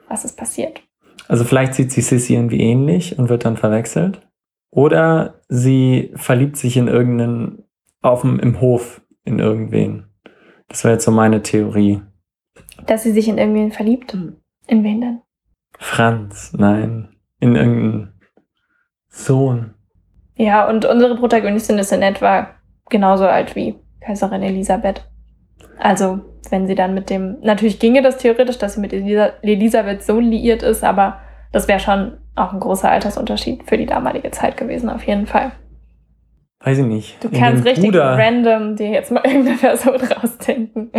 Was 0.08 0.26
ist 0.26 0.38
passiert? 0.38 0.82
Also 1.28 1.44
vielleicht 1.44 1.76
sieht 1.76 1.92
sie 1.92 2.02
Sissy 2.02 2.34
irgendwie 2.34 2.62
ähnlich 2.62 3.18
und 3.18 3.30
wird 3.30 3.46
dann 3.46 3.58
verwechselt. 3.58 4.28
Oder 4.72 5.42
sie 5.48 6.12
verliebt 6.16 6.58
sich 6.58 6.78
in 6.78 6.88
irgendeinen, 6.88 7.64
auf 8.02 8.22
dem, 8.22 8.40
im 8.40 8.60
Hof 8.62 9.02
in 9.24 9.40
irgendwen. 9.40 10.06
Das 10.68 10.84
wäre 10.84 10.94
jetzt 10.94 11.06
so 11.06 11.12
meine 11.12 11.42
Theorie. 11.42 12.02
Dass 12.86 13.04
sie 13.04 13.12
sich 13.12 13.28
in 13.28 13.38
irgendwen 13.38 13.72
verliebt? 13.72 14.18
In 14.68 14.84
wen 14.84 15.02
denn? 15.02 15.22
Franz, 15.78 16.54
nein. 16.54 17.10
In 17.40 17.56
irgendeinen 17.56 18.14
Sohn. 19.10 19.74
Ja, 20.36 20.68
und 20.68 20.86
unsere 20.86 21.18
Protagonistin 21.18 21.78
ist 21.78 21.92
in 21.92 22.02
etwa 22.02 22.56
genauso 22.90 23.28
alt 23.28 23.56
wie 23.56 23.76
Kaiserin 24.02 24.44
Elisabeth. 24.44 25.04
Also, 25.80 26.20
wenn 26.50 26.68
sie 26.68 26.76
dann 26.76 26.94
mit 26.94 27.10
dem, 27.10 27.38
natürlich 27.42 27.80
ginge 27.80 28.02
das 28.02 28.18
theoretisch, 28.18 28.58
dass 28.58 28.74
sie 28.76 28.82
mit 28.82 28.94
Elisa 28.94 29.32
Elisabeths 29.42 30.06
Sohn 30.08 30.26
liiert 30.26 30.64
ist, 30.64 30.84
aber 30.84 31.20
das 31.52 31.68
wäre 31.68 31.80
schon 31.80 32.18
auch 32.36 32.54
ein 32.54 32.60
großer 32.60 32.90
Altersunterschied 32.90 33.64
für 33.68 33.78
die 33.78 33.86
damalige 33.86 34.32
Zeit 34.32 34.58
gewesen, 34.58 34.90
auf 34.90 35.04
jeden 35.04 35.28
Fall. 35.28 35.52
Weiß 36.64 36.78
ich 36.78 36.86
nicht. 36.86 37.24
Du 37.24 37.30
In 37.30 37.40
kannst 37.40 37.66
richtig 37.66 37.86
Bruder, 37.86 38.18
random 38.18 38.76
dir 38.76 38.90
jetzt 38.90 39.12
mal 39.12 39.22
irgendeine 39.26 39.58
Person 39.58 39.96
rausdenken. 39.96 40.92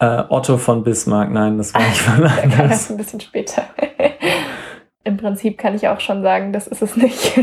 Äh, 0.00 0.24
Otto 0.28 0.58
von 0.58 0.82
Bismarck, 0.82 1.30
nein, 1.30 1.58
das 1.58 1.72
war 1.74 1.82
nicht 1.82 2.00
von 2.00 2.20
Der 2.22 2.50
kam 2.50 2.60
anders. 2.62 2.90
ein 2.90 2.96
bisschen 2.96 3.20
später. 3.20 3.64
Im 5.04 5.16
Prinzip 5.16 5.58
kann 5.58 5.74
ich 5.74 5.86
auch 5.88 6.00
schon 6.00 6.22
sagen, 6.22 6.52
das 6.52 6.66
ist 6.66 6.82
es 6.82 6.96
nicht. 6.96 7.38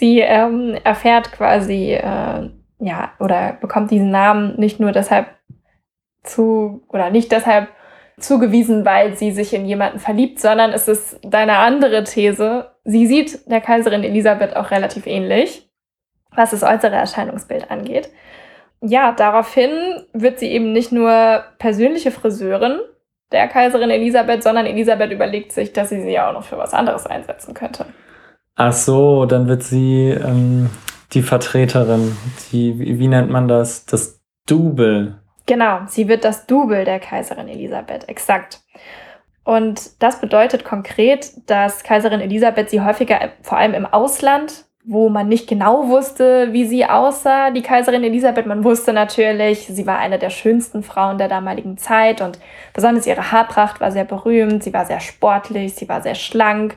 Sie 0.00 0.20
ähm, 0.20 0.78
erfährt 0.82 1.30
quasi, 1.30 1.92
äh, 1.92 2.48
ja, 2.78 3.12
oder 3.18 3.58
bekommt 3.60 3.90
diesen 3.90 4.10
Namen 4.10 4.58
nicht 4.58 4.80
nur 4.80 4.92
deshalb 4.92 5.26
zu, 6.22 6.82
oder 6.88 7.10
nicht 7.10 7.30
deshalb 7.30 7.68
zugewiesen, 8.18 8.86
weil 8.86 9.14
sie 9.18 9.30
sich 9.30 9.52
in 9.52 9.66
jemanden 9.66 9.98
verliebt, 9.98 10.40
sondern 10.40 10.72
es 10.72 10.88
ist 10.88 11.20
deine 11.22 11.58
andere 11.58 12.04
These. 12.04 12.70
Sie 12.84 13.06
sieht 13.06 13.46
der 13.50 13.60
Kaiserin 13.60 14.02
Elisabeth 14.02 14.56
auch 14.56 14.70
relativ 14.70 15.06
ähnlich, 15.06 15.70
was 16.34 16.52
das 16.52 16.62
äußere 16.62 16.96
Erscheinungsbild 16.96 17.70
angeht. 17.70 18.08
Ja, 18.80 19.12
daraufhin 19.12 19.70
wird 20.14 20.38
sie 20.38 20.50
eben 20.50 20.72
nicht 20.72 20.92
nur 20.92 21.44
persönliche 21.58 22.10
Friseurin 22.10 22.80
der 23.32 23.48
Kaiserin 23.48 23.90
Elisabeth, 23.90 24.42
sondern 24.42 24.64
Elisabeth 24.64 25.12
überlegt 25.12 25.52
sich, 25.52 25.74
dass 25.74 25.90
sie 25.90 26.00
sie 26.00 26.12
ja 26.12 26.30
auch 26.30 26.32
noch 26.32 26.44
für 26.44 26.56
was 26.56 26.72
anderes 26.72 27.04
einsetzen 27.04 27.52
könnte. 27.52 27.84
Ach 28.56 28.72
so, 28.72 29.24
dann 29.26 29.48
wird 29.48 29.62
sie 29.62 30.08
ähm, 30.08 30.70
die 31.12 31.22
Vertreterin, 31.22 32.16
die, 32.52 32.78
wie, 32.78 33.08
nennt 33.08 33.30
man 33.30 33.48
das? 33.48 33.86
Das 33.86 34.20
Double. 34.46 35.16
Genau, 35.46 35.80
sie 35.86 36.08
wird 36.08 36.24
das 36.24 36.46
Double 36.46 36.84
der 36.84 37.00
Kaiserin 37.00 37.48
Elisabeth, 37.48 38.08
exakt. 38.08 38.60
Und 39.44 40.02
das 40.02 40.20
bedeutet 40.20 40.64
konkret, 40.64 41.32
dass 41.46 41.82
Kaiserin 41.82 42.20
Elisabeth 42.20 42.70
sie 42.70 42.82
häufiger, 42.82 43.30
vor 43.42 43.58
allem 43.58 43.74
im 43.74 43.86
Ausland, 43.86 44.64
wo 44.84 45.08
man 45.08 45.28
nicht 45.28 45.48
genau 45.48 45.88
wusste, 45.88 46.52
wie 46.52 46.64
sie 46.66 46.86
aussah, 46.86 47.50
die 47.50 47.62
Kaiserin 47.62 48.02
Elisabeth. 48.04 48.46
Man 48.46 48.64
wusste 48.64 48.92
natürlich, 48.92 49.66
sie 49.66 49.86
war 49.86 49.98
eine 49.98 50.18
der 50.18 50.30
schönsten 50.30 50.82
Frauen 50.82 51.18
der 51.18 51.28
damaligen 51.28 51.78
Zeit 51.78 52.20
und 52.20 52.38
besonders 52.72 53.06
ihre 53.06 53.30
Haarpracht 53.30 53.80
war 53.80 53.92
sehr 53.92 54.04
berühmt, 54.04 54.62
sie 54.62 54.72
war 54.72 54.86
sehr 54.86 55.00
sportlich, 55.00 55.74
sie 55.74 55.88
war 55.88 56.02
sehr 56.02 56.14
schlank 56.14 56.76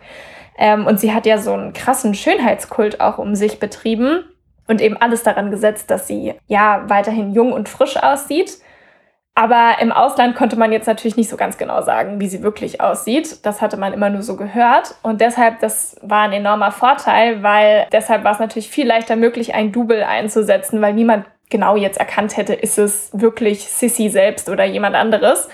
ähm, 0.57 0.85
und 0.85 0.99
sie 0.99 1.13
hat 1.13 1.25
ja 1.25 1.37
so 1.37 1.53
einen 1.53 1.73
krassen 1.73 2.13
Schönheitskult 2.13 3.01
auch 3.01 3.17
um 3.17 3.35
sich 3.35 3.59
betrieben 3.59 4.23
und 4.67 4.81
eben 4.81 4.97
alles 4.97 5.23
daran 5.23 5.51
gesetzt, 5.51 5.89
dass 5.91 6.07
sie 6.07 6.35
ja 6.47 6.83
weiterhin 6.87 7.33
jung 7.33 7.51
und 7.51 7.69
frisch 7.69 7.97
aussieht. 7.97 8.57
Aber 9.35 9.77
im 9.81 9.91
Ausland 9.91 10.35
konnte 10.35 10.57
man 10.57 10.71
jetzt 10.71 10.85
natürlich 10.85 11.17
nicht 11.17 11.29
so 11.29 11.37
ganz 11.37 11.57
genau 11.57 11.81
sagen, 11.81 12.19
wie 12.19 12.27
sie 12.27 12.43
wirklich 12.43 12.81
aussieht. 12.81 13.43
Das 13.45 13.61
hatte 13.61 13.77
man 13.77 13.91
immer 13.91 14.11
nur 14.11 14.21
so 14.21 14.35
gehört. 14.35 14.93
Und 15.01 15.21
deshalb, 15.21 15.59
das 15.59 15.97
war 16.03 16.21
ein 16.21 16.33
enormer 16.33 16.71
Vorteil, 16.71 17.41
weil 17.41 17.87
deshalb 17.91 18.23
war 18.23 18.33
es 18.33 18.39
natürlich 18.39 18.69
viel 18.69 18.85
leichter 18.85 19.15
möglich, 19.15 19.55
ein 19.55 19.71
Double 19.71 20.03
einzusetzen, 20.03 20.81
weil 20.81 20.93
niemand 20.93 21.25
genau 21.49 21.75
jetzt 21.75 21.99
erkannt 21.99 22.37
hätte, 22.37 22.53
ist 22.53 22.77
es 22.77 23.09
wirklich 23.13 23.67
Sissy 23.67 24.09
selbst 24.09 24.49
oder 24.49 24.65
jemand 24.65 24.95
anderes. 24.95 25.49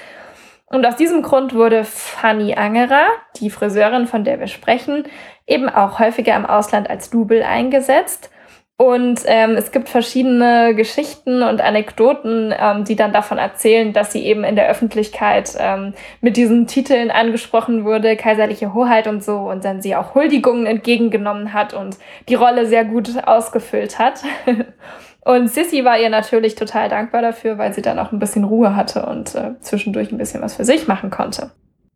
Und 0.69 0.85
aus 0.85 0.95
diesem 0.95 1.23
Grund 1.23 1.53
wurde 1.53 1.83
Fanny 1.83 2.53
Angerer, 2.53 3.07
die 3.37 3.49
Friseurin, 3.49 4.05
von 4.05 4.23
der 4.23 4.39
wir 4.39 4.47
sprechen, 4.47 5.03
eben 5.47 5.67
auch 5.67 5.99
häufiger 5.99 6.35
im 6.35 6.45
Ausland 6.45 6.89
als 6.89 7.09
Double 7.09 7.41
eingesetzt. 7.41 8.29
Und 8.77 9.23
ähm, 9.25 9.57
es 9.57 9.73
gibt 9.73 9.89
verschiedene 9.89 10.73
Geschichten 10.73 11.43
und 11.43 11.59
Anekdoten, 11.59 12.53
ähm, 12.57 12.85
die 12.85 12.95
dann 12.95 13.11
davon 13.11 13.37
erzählen, 13.37 13.91
dass 13.91 14.13
sie 14.13 14.23
eben 14.23 14.45
in 14.45 14.55
der 14.55 14.69
Öffentlichkeit 14.69 15.53
ähm, 15.59 15.93
mit 16.21 16.37
diesen 16.37 16.65
Titeln 16.65 17.11
angesprochen 17.11 17.83
wurde, 17.83 18.15
kaiserliche 18.15 18.73
Hoheit 18.73 19.07
und 19.07 19.21
so, 19.21 19.35
und 19.35 19.65
dann 19.65 19.81
sie 19.81 19.97
auch 19.97 20.15
Huldigungen 20.15 20.65
entgegengenommen 20.65 21.51
hat 21.51 21.73
und 21.73 21.97
die 22.29 22.35
Rolle 22.35 22.67
sehr 22.67 22.85
gut 22.85 23.09
ausgefüllt 23.25 23.99
hat. 23.99 24.21
Und 25.21 25.49
Sissy 25.49 25.83
war 25.83 25.99
ihr 25.99 26.09
natürlich 26.09 26.55
total 26.55 26.89
dankbar 26.89 27.21
dafür, 27.21 27.57
weil 27.57 27.73
sie 27.73 27.81
dann 27.81 27.99
auch 27.99 28.11
ein 28.11 28.19
bisschen 28.19 28.45
Ruhe 28.45 28.75
hatte 28.75 29.05
und 29.05 29.35
äh, 29.35 29.59
zwischendurch 29.59 30.11
ein 30.11 30.17
bisschen 30.17 30.41
was 30.41 30.55
für 30.55 30.65
sich 30.65 30.87
machen 30.87 31.09
konnte. 31.09 31.51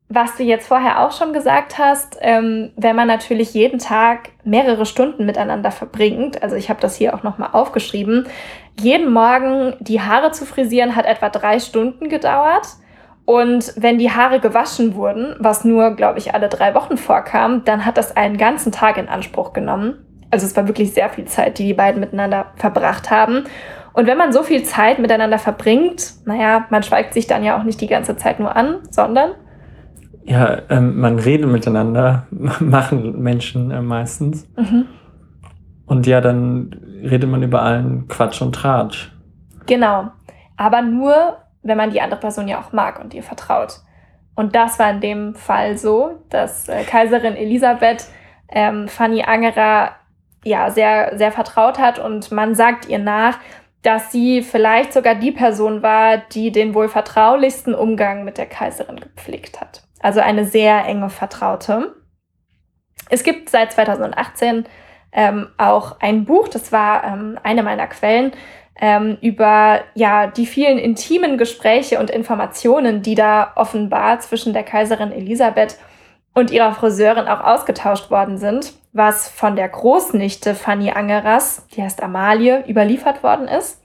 Was 0.10 0.36
du 0.36 0.44
jetzt 0.44 0.68
vorher 0.68 1.04
auch 1.04 1.12
schon 1.12 1.34
gesagt 1.34 1.80
hast, 1.80 2.18
ähm, 2.22 2.72
wenn 2.76 2.96
man 2.96 3.08
natürlich 3.08 3.54
jeden 3.54 3.80
Tag 3.80 4.30
mehrere 4.44 4.86
Stunden 4.86 5.26
miteinander 5.26 5.72
verbringt, 5.72 6.44
also 6.44 6.56
ich 6.56 6.70
habe 6.70 6.82
das 6.82 6.96
hier 6.96 7.16
auch 7.16 7.24
nochmal 7.24 7.50
aufgeschrieben, 7.54 8.28
jeden 8.80 9.12
Morgen 9.12 9.76
die 9.80 10.02
Haare 10.02 10.32
zu 10.32 10.46
frisieren 10.46 10.96
hat 10.96 11.06
etwa 11.06 11.30
drei 11.30 11.60
Stunden 11.60 12.10
gedauert. 12.10 12.68
Und 13.26 13.74
wenn 13.78 13.98
die 13.98 14.12
Haare 14.12 14.42
gewaschen 14.42 14.96
wurden, 14.96 15.36
was 15.40 15.64
nur, 15.64 15.96
glaube 15.96 16.20
ich, 16.20 16.34
alle 16.34 16.50
drei 16.50 16.76
Wochen 16.76 16.98
vorkam, 16.98 17.64
dann 17.64 17.86
hat 17.86 17.98
das 17.98 18.18
einen 18.18 18.38
ganzen 18.38 18.74
Tag 18.74 18.98
in 18.98 19.08
Anspruch 19.08 19.54
genommen. 19.54 20.06
Also 20.34 20.48
es 20.48 20.58
war 20.58 20.68
wirklich 20.68 20.94
sehr 20.94 21.10
viel 21.10 21.26
Zeit, 21.26 21.60
die 21.60 21.66
die 21.66 21.74
beiden 21.76 22.00
miteinander 22.00 22.48
verbracht 22.56 23.12
haben. 23.12 23.44
Und 23.94 24.08
wenn 24.08 24.18
man 24.18 24.34
so 24.34 24.42
viel 24.42 24.64
Zeit 24.64 24.98
miteinander 24.98 25.38
verbringt, 25.38 26.14
naja, 26.26 26.66
man 26.72 26.82
schweigt 26.82 27.14
sich 27.14 27.28
dann 27.28 27.44
ja 27.44 27.56
auch 27.56 27.64
nicht 27.64 27.80
die 27.80 27.88
ganze 27.88 28.18
Zeit 28.18 28.40
nur 28.40 28.56
an, 28.56 28.80
sondern 28.90 29.34
Ja, 30.24 30.64
ähm, 30.70 31.00
man 31.00 31.20
redet 31.20 31.48
miteinander, 31.48 32.26
machen 32.32 33.22
Menschen 33.22 33.70
äh, 33.70 33.82
meistens. 33.82 34.50
mhm. 34.58 34.88
Und 35.86 36.08
ja, 36.08 36.20
dann 36.20 36.76
redet 37.04 37.30
man 37.30 37.44
über 37.44 37.62
allen 37.62 38.08
Quatsch 38.08 38.42
und 38.42 38.56
Tratsch. 38.56 39.12
Genau. 39.68 40.08
Aber 40.58 40.82
nur, 40.82 41.38
wenn 41.62 41.78
man 41.78 41.92
die 41.92 42.02
andere 42.02 42.20
Person 42.20 42.48
ja 42.48 42.60
auch 42.60 42.72
mag 42.72 43.00
und 43.00 43.14
ihr 43.14 43.22
vertraut. 43.22 43.82
Und 44.34 44.56
das 44.56 44.80
war 44.80 44.90
in 44.90 45.02
dem 45.02 45.36
Fall 45.36 45.78
so, 45.78 46.24
dass 46.30 46.68
äh, 46.68 46.84
Kaiserin 46.86 47.36
Elisabeth 47.36 48.08
ähm, 48.50 48.88
Fanny 48.88 49.22
Angerer 49.22 49.92
ja 50.44 50.70
sehr, 50.72 51.18
sehr 51.18 51.32
vertraut 51.32 51.80
hat 51.80 52.00
und 52.00 52.32
man 52.32 52.56
sagt 52.56 52.88
ihr 52.88 53.00
nach, 53.00 53.40
dass 53.82 54.12
sie 54.12 54.42
vielleicht 54.42 54.94
sogar 54.94 55.16
die 55.16 55.32
Person 55.32 55.84
war, 55.84 56.18
die 56.18 56.52
den 56.52 56.74
wohl 56.74 56.88
vertraulichsten 56.88 57.76
Umgang 57.76 58.24
mit 58.24 58.38
der 58.38 58.46
Kaiserin 58.46 59.00
gepflegt 59.00 59.60
hat. 59.60 59.84
Also 60.00 60.22
eine 60.22 60.46
sehr 60.46 60.86
enge 60.86 61.10
Vertraute. 61.10 61.96
Es 63.10 63.24
gibt 63.24 63.50
seit 63.50 63.74
2018 63.74 64.66
ähm, 65.12 65.48
auch 65.58 66.00
ein 66.00 66.26
Buch, 66.26 66.48
das 66.48 66.72
war 66.72 67.04
ähm, 67.04 67.38
eine 67.44 67.62
meiner 67.62 67.88
Quellen, 67.88 68.32
ähm, 68.80 69.18
über 69.22 69.82
ja, 69.94 70.28
die 70.28 70.46
vielen 70.46 70.80
intimen 70.80 71.38
Gespräche 71.38 72.00
und 72.00 72.10
Informationen, 72.10 73.02
die 73.02 73.16
da 73.16 73.52
offenbar 73.56 74.20
zwischen 74.20 74.54
der 74.54 74.64
Kaiserin 74.64 75.12
Elisabeth 75.12 75.78
und 76.34 76.52
ihrer 76.52 76.74
Friseurin 76.74 77.28
auch 77.28 77.42
ausgetauscht 77.42 78.10
worden 78.10 78.38
sind, 78.38 78.74
was 78.94 79.28
von 79.28 79.56
der 79.56 79.68
Großnichte 79.68 80.56
Fanny 80.56 80.92
Angeras, 80.92 81.68
die 81.76 81.84
heißt 81.84 82.02
Amalie, 82.02 82.64
überliefert 82.68 83.24
worden 83.24 83.48
ist. 83.48 83.84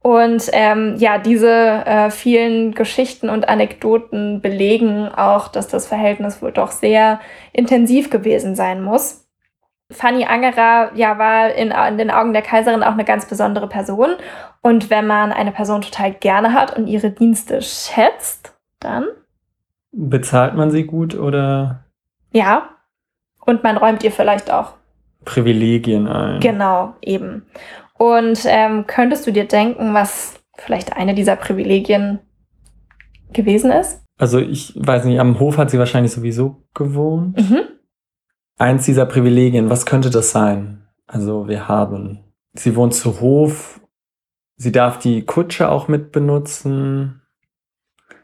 Und 0.00 0.50
ähm, 0.52 0.96
ja, 0.98 1.16
diese 1.16 1.50
äh, 1.50 2.10
vielen 2.10 2.74
Geschichten 2.74 3.30
und 3.30 3.48
Anekdoten 3.48 4.42
belegen 4.42 5.08
auch, 5.08 5.48
dass 5.48 5.66
das 5.66 5.86
Verhältnis 5.86 6.42
wohl 6.42 6.52
doch 6.52 6.72
sehr 6.72 7.20
intensiv 7.54 8.10
gewesen 8.10 8.54
sein 8.54 8.82
muss. 8.82 9.26
Fanny 9.90 10.26
Angerer 10.26 10.90
ja, 10.94 11.18
war 11.18 11.54
in, 11.54 11.70
in, 11.70 11.96
den 11.96 12.10
Augen 12.10 12.34
der 12.34 12.42
Kaiserin 12.42 12.82
auch 12.82 12.92
eine 12.92 13.04
ganz 13.04 13.26
besondere 13.26 13.66
Person. 13.66 14.10
Und 14.60 14.90
wenn 14.90 15.06
man 15.06 15.32
eine 15.32 15.52
Person 15.52 15.80
total 15.80 16.12
gerne 16.12 16.52
hat 16.52 16.76
und 16.76 16.86
ihre 16.86 17.10
Dienste 17.10 17.62
schätzt, 17.62 18.54
dann. 18.80 19.06
Bezahlt 19.90 20.54
man 20.54 20.70
sie 20.70 20.84
gut 20.84 21.14
oder? 21.14 21.84
Ja. 22.30 22.73
Und 23.46 23.62
man 23.62 23.76
räumt 23.76 24.02
ihr 24.02 24.12
vielleicht 24.12 24.50
auch 24.50 24.74
Privilegien 25.24 26.06
ein. 26.06 26.40
Genau, 26.40 26.94
eben. 27.00 27.46
Und 27.98 28.40
ähm, 28.46 28.86
könntest 28.86 29.26
du 29.26 29.32
dir 29.32 29.46
denken, 29.46 29.94
was 29.94 30.34
vielleicht 30.56 30.96
eine 30.96 31.14
dieser 31.14 31.36
Privilegien 31.36 32.20
gewesen 33.32 33.70
ist? 33.70 34.02
Also 34.18 34.38
ich 34.38 34.72
weiß 34.76 35.04
nicht, 35.06 35.18
am 35.18 35.38
Hof 35.40 35.58
hat 35.58 35.70
sie 35.70 35.78
wahrscheinlich 35.78 36.12
sowieso 36.12 36.62
gewohnt. 36.74 37.36
Mhm. 37.36 37.62
Eins 38.58 38.84
dieser 38.84 39.06
Privilegien, 39.06 39.70
was 39.70 39.86
könnte 39.86 40.10
das 40.10 40.30
sein? 40.30 40.86
Also 41.06 41.48
wir 41.48 41.68
haben, 41.68 42.20
sie 42.52 42.76
wohnt 42.76 42.94
zu 42.94 43.20
Hof, 43.20 43.80
sie 44.56 44.72
darf 44.72 44.98
die 44.98 45.24
Kutsche 45.24 45.68
auch 45.68 45.88
mit 45.88 46.12
benutzen, 46.12 47.22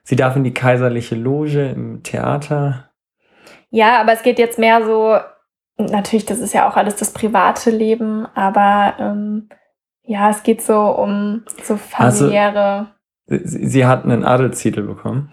sie 0.05 0.17
darf 0.17 0.37
in 0.37 0.45
die 0.45 0.55
kaiserliche 0.55 1.17
Loge 1.17 1.71
im 1.71 2.03
Theater. 2.03 2.89
Ja, 3.71 4.00
aber 4.00 4.12
es 4.12 4.23
geht 4.23 4.39
jetzt 4.39 4.59
mehr 4.59 4.85
so, 4.85 5.19
natürlich, 5.79 6.27
das 6.27 6.39
ist 6.39 6.53
ja 6.53 6.69
auch 6.69 6.77
alles 6.77 6.97
das 6.97 7.12
private 7.12 7.71
Leben, 7.71 8.27
aber 8.35 8.95
ähm, 8.99 9.49
ja, 10.03 10.31
es 10.31 10.43
geht 10.43 10.61
so 10.62 10.79
um 10.81 11.45
so 11.62 11.75
also, 11.75 11.77
familiäre. 11.77 12.89
Also, 13.29 13.45
sie, 13.47 13.67
sie 13.67 13.87
hat 13.87 14.05
einen 14.05 14.25
Adelstitel 14.25 14.83
bekommen. 14.83 15.31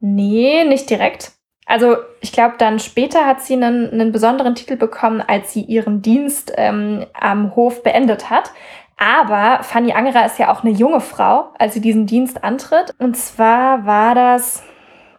Nee, 0.00 0.64
nicht 0.64 0.88
direkt. 0.88 1.32
Also 1.66 1.96
ich 2.20 2.32
glaube, 2.32 2.54
dann 2.58 2.78
später 2.78 3.26
hat 3.26 3.40
sie 3.40 3.54
einen, 3.54 3.90
einen 3.90 4.12
besonderen 4.12 4.54
Titel 4.54 4.76
bekommen, 4.76 5.22
als 5.26 5.52
sie 5.52 5.62
ihren 5.62 6.02
Dienst 6.02 6.52
ähm, 6.56 7.06
am 7.14 7.56
Hof 7.56 7.82
beendet 7.82 8.28
hat. 8.28 8.50
Aber 8.96 9.62
Fanny 9.62 9.92
Angerer 9.92 10.26
ist 10.26 10.38
ja 10.38 10.52
auch 10.52 10.62
eine 10.62 10.72
junge 10.72 11.00
Frau, 11.00 11.52
als 11.58 11.74
sie 11.74 11.80
diesen 11.80 12.06
Dienst 12.06 12.44
antritt. 12.44 12.94
Und 12.98 13.16
zwar 13.16 13.86
war 13.86 14.14
das 14.14 14.62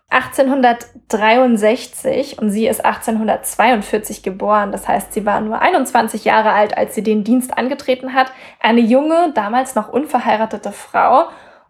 1863 0.10 2.40
und 2.40 2.52
sie 2.52 2.68
ist 2.68 2.86
1842 2.86 4.24
geboren. 4.24 4.72
Das 4.72 4.88
heißt, 4.88 5.14
sie 5.14 5.26
war 5.26 5.42
nur 5.42 5.60
21 5.62 6.26
Jahre 6.26 6.52
alt, 6.52 6.78
als 6.78 6.96
sie 6.96 7.04
den 7.04 7.24
Dienst 7.24 7.58
angetreten 7.58 8.14
hat. 8.14 8.32
Eine 8.60 8.82
junge, 8.82 9.32
damals 9.34 9.76
noch 9.76 9.90
unverheiratete 9.90 10.72
Frau 10.72 11.26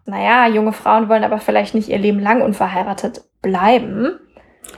naja, 0.06 0.46
junge 0.46 0.72
Frauen 0.72 1.08
wollen 1.08 1.24
aber 1.24 1.38
vielleicht 1.38 1.74
nicht 1.74 1.88
ihr 1.88 1.98
Leben 1.98 2.20
lang 2.20 2.40
unverheiratet 2.40 3.22
bleiben. 3.42 4.18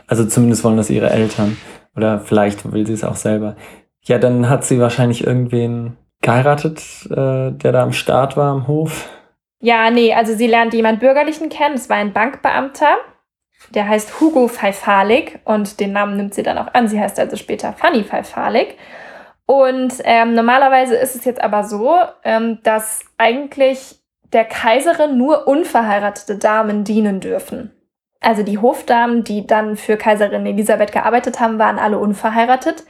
Also 0.06 0.24
zumindest 0.24 0.64
wollen 0.64 0.78
das 0.78 0.90
ihre 0.90 1.10
Eltern. 1.10 1.58
Oder 1.94 2.20
vielleicht 2.20 2.72
will 2.72 2.86
sie 2.86 2.94
es 2.94 3.04
auch 3.04 3.16
selber. 3.16 3.56
Ja, 4.02 4.18
dann 4.18 4.48
hat 4.48 4.64
sie 4.64 4.80
wahrscheinlich 4.80 5.26
irgendwen 5.26 5.98
geheiratet, 6.22 6.80
äh, 7.10 7.52
der 7.52 7.72
da 7.72 7.82
am 7.82 7.92
Start 7.92 8.36
war 8.36 8.50
am 8.50 8.66
Hof. 8.66 9.08
Ja, 9.60 9.90
nee, 9.90 10.14
also 10.14 10.34
sie 10.34 10.46
lernt 10.46 10.72
jemand 10.72 11.00
Bürgerlichen 11.00 11.50
kennen. 11.50 11.74
Es 11.74 11.90
war 11.90 11.96
ein 11.96 12.12
Bankbeamter. 12.12 12.96
Der 13.70 13.88
heißt 13.88 14.20
Hugo 14.20 14.48
Pfeifalik 14.48 15.40
und 15.44 15.80
den 15.80 15.92
Namen 15.92 16.16
nimmt 16.16 16.34
sie 16.34 16.42
dann 16.42 16.58
auch 16.58 16.72
an. 16.74 16.88
Sie 16.88 17.00
heißt 17.00 17.18
also 17.18 17.36
später 17.36 17.72
Fanny 17.72 18.04
Pfeifalik. 18.04 18.76
Und 19.46 19.94
ähm, 20.04 20.34
normalerweise 20.34 20.94
ist 20.96 21.16
es 21.16 21.24
jetzt 21.24 21.40
aber 21.40 21.64
so, 21.64 21.96
ähm, 22.24 22.58
dass 22.62 23.04
eigentlich 23.16 23.96
der 24.32 24.44
Kaiserin 24.44 25.16
nur 25.16 25.46
unverheiratete 25.46 26.36
Damen 26.36 26.84
dienen 26.84 27.20
dürfen. 27.20 27.72
Also 28.20 28.42
die 28.42 28.58
Hofdamen, 28.58 29.24
die 29.24 29.46
dann 29.46 29.76
für 29.76 29.96
Kaiserin 29.96 30.44
Elisabeth 30.44 30.92
gearbeitet 30.92 31.40
haben, 31.40 31.58
waren 31.58 31.78
alle 31.78 31.98
unverheiratet. 31.98 32.84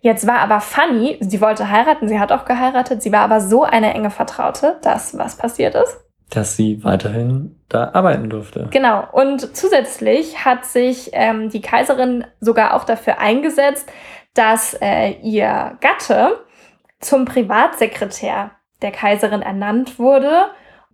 Jetzt 0.00 0.26
war 0.26 0.40
aber 0.40 0.60
Fanny, 0.60 1.16
sie 1.20 1.40
wollte 1.40 1.70
heiraten, 1.70 2.08
sie 2.08 2.20
hat 2.20 2.32
auch 2.32 2.44
geheiratet, 2.44 3.02
sie 3.02 3.12
war 3.12 3.20
aber 3.20 3.40
so 3.40 3.62
eine 3.62 3.94
enge 3.94 4.10
Vertraute, 4.10 4.78
dass 4.82 5.16
was 5.16 5.36
passiert 5.36 5.74
ist? 5.74 6.03
Dass 6.30 6.56
sie 6.56 6.82
weiterhin 6.82 7.56
da 7.68 7.90
arbeiten 7.92 8.30
durfte. 8.30 8.68
Genau. 8.70 9.06
Und 9.12 9.56
zusätzlich 9.56 10.44
hat 10.44 10.64
sich 10.64 11.10
ähm, 11.12 11.50
die 11.50 11.60
Kaiserin 11.60 12.24
sogar 12.40 12.74
auch 12.74 12.84
dafür 12.84 13.18
eingesetzt, 13.18 13.90
dass 14.34 14.74
äh, 14.80 15.10
ihr 15.22 15.78
Gatte 15.80 16.40
zum 17.00 17.24
Privatsekretär 17.24 18.50
der 18.82 18.90
Kaiserin 18.90 19.42
ernannt 19.42 19.98
wurde 19.98 20.46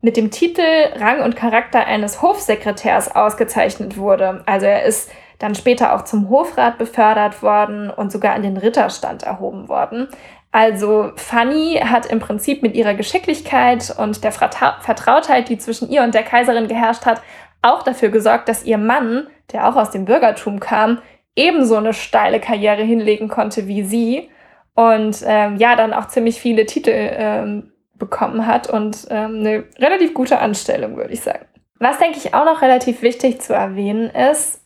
mit 0.02 0.16
dem 0.16 0.30
Titel 0.30 0.62
Rang 0.96 1.22
und 1.22 1.36
Charakter 1.36 1.86
eines 1.86 2.22
Hofsekretärs 2.22 3.14
ausgezeichnet 3.14 3.96
wurde. 3.96 4.42
Also 4.46 4.66
er 4.66 4.84
ist 4.84 5.10
dann 5.38 5.54
später 5.54 5.94
auch 5.94 6.04
zum 6.04 6.28
Hofrat 6.28 6.78
befördert 6.78 7.42
worden 7.42 7.90
und 7.90 8.12
sogar 8.12 8.34
an 8.34 8.42
den 8.42 8.56
Ritterstand 8.56 9.22
erhoben 9.22 9.68
worden. 9.68 10.08
Also 10.52 11.12
Fanny 11.14 11.80
hat 11.84 12.06
im 12.06 12.18
Prinzip 12.18 12.62
mit 12.62 12.74
ihrer 12.74 12.94
Geschicklichkeit 12.94 13.94
und 13.96 14.24
der 14.24 14.32
Vertrautheit, 14.32 15.48
die 15.48 15.58
zwischen 15.58 15.88
ihr 15.88 16.02
und 16.02 16.14
der 16.14 16.24
Kaiserin 16.24 16.66
geherrscht 16.66 17.06
hat, 17.06 17.22
auch 17.62 17.82
dafür 17.82 18.08
gesorgt, 18.08 18.48
dass 18.48 18.64
ihr 18.64 18.78
Mann, 18.78 19.28
der 19.52 19.68
auch 19.68 19.76
aus 19.76 19.90
dem 19.90 20.06
Bürgertum 20.06 20.58
kam, 20.58 21.00
ebenso 21.36 21.76
eine 21.76 21.92
steile 21.92 22.40
Karriere 22.40 22.82
hinlegen 22.82 23.28
konnte 23.28 23.68
wie 23.68 23.84
sie 23.84 24.28
und 24.74 25.22
ähm, 25.24 25.56
ja, 25.56 25.76
dann 25.76 25.92
auch 25.92 26.08
ziemlich 26.08 26.40
viele 26.40 26.66
Titel 26.66 26.92
ähm, 26.94 27.72
bekommen 27.94 28.46
hat 28.46 28.68
und 28.68 29.06
ähm, 29.10 29.40
eine 29.40 29.64
relativ 29.78 30.14
gute 30.14 30.38
Anstellung, 30.38 30.96
würde 30.96 31.12
ich 31.12 31.20
sagen. 31.20 31.46
Was, 31.78 31.98
denke 31.98 32.18
ich, 32.18 32.34
auch 32.34 32.44
noch 32.44 32.62
relativ 32.62 33.02
wichtig 33.02 33.40
zu 33.40 33.54
erwähnen 33.54 34.10
ist, 34.10 34.59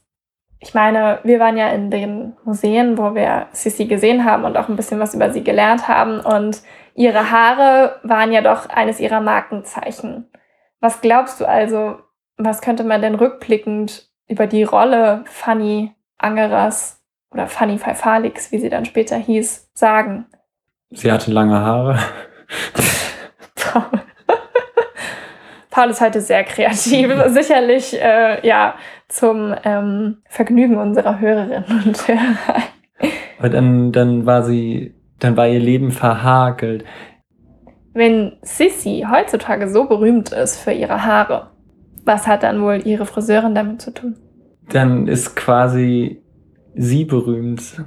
ich 0.65 0.73
meine, 0.73 1.19
wir 1.25 1.41
waren 1.41 1.59
ja 1.59 1.69
in 1.69 1.91
den 1.91 2.33
Museen, 2.45 2.97
wo 2.97 3.15
wir 3.15 3.49
Sissi 3.53 3.85
gesehen 3.85 4.25
haben 4.25 4.45
und 4.45 4.57
auch 4.57 4.71
ein 4.71 4.77
bisschen 4.77 4.99
was 4.99 5.15
über 5.15 5.31
sie 5.31 5.45
gelernt 5.45 5.89
haben 5.89 6.21
und 6.21 6.63
ihre 6.95 7.31
Haare 7.31 8.01
waren 8.03 8.33
ja 8.33 8.41
doch 8.41 8.71
eines 8.71 8.99
ihrer 8.99 9.21
Markenzeichen. 9.21 10.31
Was 10.81 11.03
glaubst 11.03 11.39
du 11.41 11.45
also, 11.45 11.99
was 12.39 12.63
könnte 12.63 12.83
man 12.83 13.03
denn 13.03 13.15
rückblickend 13.15 14.09
über 14.27 14.47
die 14.47 14.63
Rolle 14.63 15.25
Fanny 15.27 15.93
Angeras 16.17 17.03
oder 17.31 17.47
Fanny 17.47 17.79
Pfeifalix, 17.79 18.51
wie 18.51 18.59
sie 18.59 18.71
dann 18.71 18.87
später 18.87 19.19
hieß, 19.19 19.71
sagen? 19.75 20.25
Sie 20.93 21.13
hatte 21.13 21.31
lange 21.31 21.61
Haare. 21.61 21.99
Paul. 25.75 25.91
Ist 25.91 26.01
heute 26.01 26.21
sehr 26.21 26.45
kreativ, 26.45 27.13
sicherlich 27.29 28.01
äh, 28.01 28.47
ja 28.47 28.77
zum 29.09 29.53
ähm, 29.65 30.19
Vergnügen 30.29 30.79
unserer 30.79 31.19
Hörerinnen 31.19 31.65
und 31.85 32.09
Hörer. 32.09 32.63
Aber 33.39 33.49
dann, 33.49 33.91
dann 33.91 34.25
war 34.25 34.45
sie, 34.45 34.95
dann 35.19 35.37
war 35.37 35.49
ihr 35.49 35.59
Leben 35.59 35.91
verhakelt. 35.91 36.85
Wenn 37.93 38.37
Sissy 38.43 39.05
heutzutage 39.11 39.69
so 39.69 39.85
berühmt 39.87 40.33
ist 40.33 40.61
für 40.61 40.73
ihre 40.73 41.05
Haare, 41.05 41.51
was 42.05 42.29
hat 42.29 42.45
dann 42.45 42.63
wohl 42.63 42.81
ihre 42.85 43.05
Friseurin 43.05 43.57
damit 43.57 43.83
zu 43.83 43.93
tun? 43.93 44.17
Dann 44.71 45.09
ist 45.09 45.35
quasi 45.35 46.23
sie 46.75 47.05
berühmt. 47.05 47.85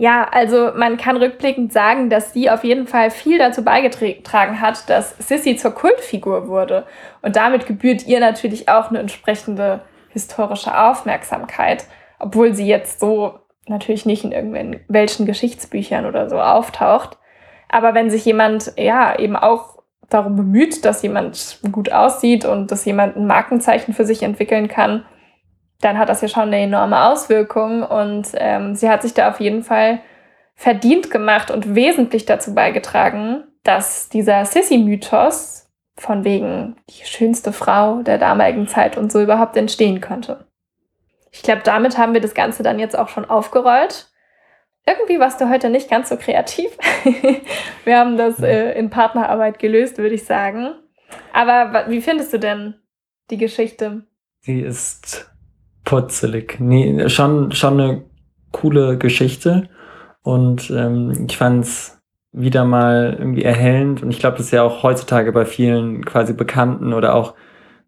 Ja, 0.00 0.26
also 0.32 0.70
man 0.74 0.96
kann 0.96 1.18
rückblickend 1.18 1.74
sagen, 1.74 2.08
dass 2.08 2.32
sie 2.32 2.48
auf 2.48 2.64
jeden 2.64 2.86
Fall 2.86 3.10
viel 3.10 3.36
dazu 3.36 3.62
beigetragen 3.62 4.58
hat, 4.58 4.88
dass 4.88 5.14
Sissy 5.18 5.56
zur 5.56 5.72
Kultfigur 5.72 6.48
wurde. 6.48 6.86
Und 7.20 7.36
damit 7.36 7.66
gebührt 7.66 8.06
ihr 8.06 8.18
natürlich 8.18 8.70
auch 8.70 8.88
eine 8.88 9.00
entsprechende 9.00 9.82
historische 10.08 10.74
Aufmerksamkeit, 10.74 11.84
obwohl 12.18 12.54
sie 12.54 12.66
jetzt 12.66 12.98
so 12.98 13.40
natürlich 13.66 14.06
nicht 14.06 14.24
in 14.24 14.32
irgendwelchen 14.32 15.26
Geschichtsbüchern 15.26 16.06
oder 16.06 16.30
so 16.30 16.40
auftaucht. 16.40 17.18
Aber 17.68 17.92
wenn 17.92 18.08
sich 18.08 18.24
jemand 18.24 18.72
ja 18.78 19.18
eben 19.18 19.36
auch 19.36 19.82
darum 20.08 20.34
bemüht, 20.34 20.86
dass 20.86 21.02
jemand 21.02 21.60
gut 21.72 21.92
aussieht 21.92 22.46
und 22.46 22.72
dass 22.72 22.86
jemand 22.86 23.16
ein 23.16 23.26
Markenzeichen 23.26 23.92
für 23.92 24.06
sich 24.06 24.22
entwickeln 24.22 24.66
kann, 24.66 25.04
dann 25.80 25.98
hat 25.98 26.08
das 26.08 26.20
ja 26.20 26.28
schon 26.28 26.44
eine 26.44 26.60
enorme 26.60 27.04
Auswirkung. 27.04 27.82
Und 27.82 28.28
ähm, 28.34 28.74
sie 28.74 28.88
hat 28.88 29.02
sich 29.02 29.14
da 29.14 29.30
auf 29.30 29.40
jeden 29.40 29.62
Fall 29.62 30.00
verdient 30.54 31.10
gemacht 31.10 31.50
und 31.50 31.74
wesentlich 31.74 32.26
dazu 32.26 32.54
beigetragen, 32.54 33.44
dass 33.62 34.08
dieser 34.08 34.44
Sissy-Mythos 34.44 35.70
von 35.96 36.24
wegen 36.24 36.76
die 36.88 37.04
schönste 37.04 37.52
Frau 37.52 38.02
der 38.02 38.18
damaligen 38.18 38.68
Zeit 38.68 38.96
und 38.96 39.12
so 39.12 39.20
überhaupt 39.20 39.56
entstehen 39.56 40.00
konnte. 40.00 40.46
Ich 41.30 41.42
glaube, 41.42 41.62
damit 41.64 41.98
haben 41.98 42.14
wir 42.14 42.20
das 42.20 42.34
Ganze 42.34 42.62
dann 42.62 42.78
jetzt 42.78 42.98
auch 42.98 43.08
schon 43.08 43.24
aufgerollt. 43.24 44.08
Irgendwie 44.86 45.20
warst 45.20 45.40
du 45.40 45.48
heute 45.48 45.70
nicht 45.70 45.90
ganz 45.90 46.08
so 46.08 46.16
kreativ. 46.16 46.76
wir 47.84 47.98
haben 47.98 48.16
das 48.16 48.40
äh, 48.40 48.72
in 48.72 48.90
Partnerarbeit 48.90 49.58
gelöst, 49.58 49.98
würde 49.98 50.14
ich 50.14 50.24
sagen. 50.24 50.72
Aber 51.32 51.86
wie 51.88 52.00
findest 52.00 52.32
du 52.32 52.38
denn 52.38 52.74
die 53.30 53.36
Geschichte? 53.36 54.06
Sie 54.40 54.60
ist 54.60 55.30
putzelig. 55.84 56.58
Nee, 56.60 57.08
schon, 57.08 57.52
schon 57.52 57.80
eine 57.80 58.04
coole 58.52 58.98
Geschichte. 58.98 59.68
Und 60.22 60.70
ähm, 60.70 61.26
ich 61.28 61.36
fand 61.36 61.64
es 61.64 62.00
wieder 62.32 62.64
mal 62.64 63.16
irgendwie 63.18 63.42
erhellend. 63.42 64.02
Und 64.02 64.10
ich 64.10 64.18
glaube, 64.18 64.36
das 64.36 64.46
ist 64.46 64.52
ja 64.52 64.62
auch 64.62 64.82
heutzutage 64.82 65.32
bei 65.32 65.44
vielen 65.44 66.04
quasi 66.04 66.32
Bekannten 66.32 66.92
oder 66.92 67.14
auch 67.14 67.34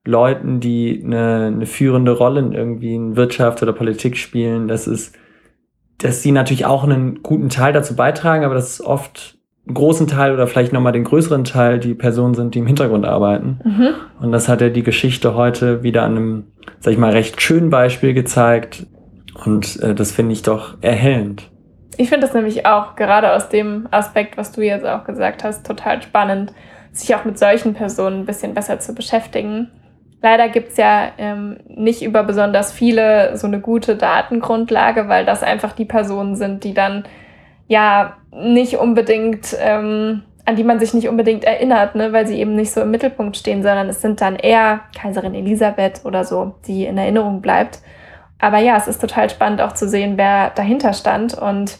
Leuten, 0.05 0.61
die 0.61 1.02
eine, 1.05 1.46
eine 1.46 1.66
führende 1.66 2.12
Rolle 2.12 2.40
in 2.40 2.52
irgendwie 2.52 2.94
in 2.94 3.16
Wirtschaft 3.16 3.62
oder 3.62 3.72
Politik 3.72 4.16
spielen, 4.16 4.66
dass 4.66 4.87
es 4.87 5.12
dass 6.02 6.22
sie 6.22 6.33
natürlich 6.33 6.66
auch 6.66 6.85
einen 6.85 7.22
guten 7.22 7.48
Teil 7.48 7.72
dazu 7.72 7.94
beitragen, 7.94 8.44
aber 8.44 8.55
das 8.55 8.70
ist 8.70 8.81
oft 8.81 9.38
großen 9.72 10.09
Teil 10.09 10.33
oder 10.33 10.46
vielleicht 10.46 10.72
nochmal 10.72 10.92
den 10.92 11.05
größeren 11.05 11.44
Teil 11.44 11.79
die 11.79 11.94
Personen 11.94 12.35
sind, 12.35 12.55
die 12.55 12.59
im 12.59 12.66
Hintergrund 12.66 13.05
arbeiten. 13.05 13.61
Mhm. 13.64 13.88
Und 14.20 14.33
das 14.33 14.48
hat 14.48 14.61
ja 14.61 14.68
die 14.68 14.83
Geschichte 14.83 15.35
heute 15.35 15.83
wieder 15.83 16.03
an 16.03 16.16
einem, 16.16 16.44
sag 16.81 16.92
ich 16.92 16.98
mal, 16.98 17.12
recht 17.12 17.40
schönen 17.40 17.70
Beispiel 17.70 18.14
gezeigt. 18.14 18.87
Und 19.44 19.81
äh, 19.81 19.94
das 19.94 20.12
finde 20.12 20.33
ich 20.33 20.42
doch 20.42 20.77
erhellend. 20.81 21.48
Ich 21.96 22.09
finde 22.09 22.27
das 22.27 22.35
nämlich 22.35 22.66
auch, 22.66 22.96
gerade 22.96 23.33
aus 23.33 23.48
dem 23.48 23.87
Aspekt, 23.90 24.37
was 24.37 24.53
du 24.53 24.62
jetzt 24.62 24.87
auch 24.87 25.05
gesagt 25.05 25.44
hast, 25.44 25.66
total 25.66 26.03
spannend, 26.03 26.53
sich 26.90 27.14
auch 27.14 27.25
mit 27.25 27.38
solchen 27.38 27.75
Personen 27.75 28.20
ein 28.20 28.27
bisschen 28.27 28.55
besser 28.55 28.81
zu 28.81 28.94
beschäftigen. 28.94 29.68
Leider 30.22 30.48
gibt 30.48 30.70
es 30.70 30.77
ja 30.77 31.09
ähm, 31.18 31.59
nicht 31.68 32.03
über 32.03 32.22
besonders 32.22 32.72
viele 32.72 33.37
so 33.37 33.46
eine 33.46 33.61
gute 33.61 33.96
Datengrundlage, 33.96 35.09
weil 35.09 35.25
das 35.25 35.42
einfach 35.42 35.72
die 35.72 35.85
Personen 35.85 36.37
sind, 36.37 36.64
die 36.64 36.75
dann 36.75 37.05
ja 37.68 38.16
nicht 38.33 38.77
unbedingt, 38.77 39.57
ähm, 39.59 40.22
an 40.44 40.57
die 40.57 40.64
man 40.64 40.81
sich 40.81 40.94
nicht 40.94 41.09
unbedingt 41.09 41.44
erinnert, 41.44 41.94
ne, 41.94 42.12
weil 42.12 42.27
sie 42.27 42.38
eben 42.38 42.55
nicht 42.55 42.72
so 42.72 42.81
im 42.81 42.90
Mittelpunkt 42.90 43.37
stehen, 43.37 43.62
sondern 43.62 43.88
es 43.88 44.01
sind 44.01 44.20
dann 44.20 44.37
eher 44.37 44.81
Kaiserin 44.96 45.35
Elisabeth 45.35 46.05
oder 46.05 46.25
so, 46.25 46.55
die 46.66 46.85
in 46.85 46.98
Erinnerung 46.98 47.40
bleibt. 47.40 47.81
Aber 48.38 48.59
ja, 48.59 48.77
es 48.77 48.88
ist 48.88 49.01
total 49.01 49.31
spannend 49.31 49.61
auch 49.61 49.72
zu 49.72 49.88
sehen, 49.88 50.14
wer 50.16 50.51
dahinter 50.51 50.94
stand 50.94 51.35
und 51.35 51.79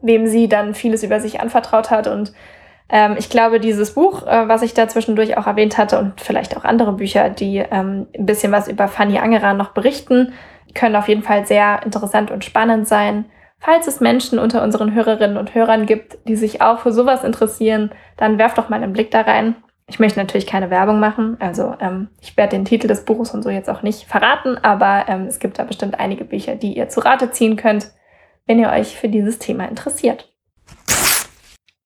wem 0.00 0.26
sie 0.26 0.48
dann 0.48 0.74
vieles 0.74 1.02
über 1.02 1.20
sich 1.20 1.40
anvertraut 1.40 1.90
hat. 1.90 2.06
Und 2.06 2.32
ähm, 2.88 3.16
ich 3.18 3.28
glaube, 3.28 3.60
dieses 3.60 3.94
Buch, 3.94 4.26
äh, 4.26 4.48
was 4.48 4.62
ich 4.62 4.72
da 4.72 4.88
zwischendurch 4.88 5.36
auch 5.36 5.46
erwähnt 5.46 5.76
hatte 5.76 5.98
und 5.98 6.20
vielleicht 6.20 6.56
auch 6.56 6.64
andere 6.64 6.92
Bücher, 6.92 7.28
die 7.28 7.58
ähm, 7.58 8.06
ein 8.16 8.26
bisschen 8.26 8.52
was 8.52 8.68
über 8.68 8.88
Fanny 8.88 9.18
Angerer 9.18 9.52
noch 9.52 9.70
berichten, 9.70 10.32
können 10.74 10.96
auf 10.96 11.08
jeden 11.08 11.22
Fall 11.22 11.46
sehr 11.46 11.82
interessant 11.84 12.30
und 12.30 12.44
spannend 12.44 12.88
sein. 12.88 13.26
Falls 13.58 13.86
es 13.86 14.00
Menschen 14.00 14.38
unter 14.38 14.62
unseren 14.62 14.94
Hörerinnen 14.94 15.36
und 15.36 15.54
Hörern 15.54 15.86
gibt, 15.86 16.18
die 16.28 16.36
sich 16.36 16.60
auch 16.60 16.80
für 16.80 16.92
sowas 16.92 17.24
interessieren, 17.24 17.90
dann 18.16 18.38
werft 18.38 18.58
doch 18.58 18.68
mal 18.68 18.82
einen 18.82 18.92
Blick 18.92 19.10
da 19.10 19.22
rein. 19.22 19.56
Ich 19.88 19.98
möchte 19.98 20.18
natürlich 20.18 20.46
keine 20.46 20.70
Werbung 20.70 20.98
machen, 20.98 21.36
also 21.38 21.74
ähm, 21.80 22.08
ich 22.20 22.36
werde 22.36 22.56
den 22.56 22.64
Titel 22.64 22.88
des 22.88 23.04
Buches 23.04 23.32
und 23.32 23.42
so 23.42 23.50
jetzt 23.50 23.70
auch 23.70 23.82
nicht 23.82 24.04
verraten, 24.04 24.58
aber 24.58 25.04
ähm, 25.08 25.26
es 25.26 25.38
gibt 25.38 25.58
da 25.58 25.64
bestimmt 25.64 26.00
einige 26.00 26.24
Bücher, 26.24 26.56
die 26.56 26.76
ihr 26.76 26.88
zu 26.88 27.00
Rate 27.00 27.30
ziehen 27.30 27.56
könnt, 27.56 27.92
wenn 28.46 28.58
ihr 28.58 28.70
euch 28.70 28.98
für 28.98 29.08
dieses 29.08 29.38
Thema 29.38 29.68
interessiert. 29.68 30.32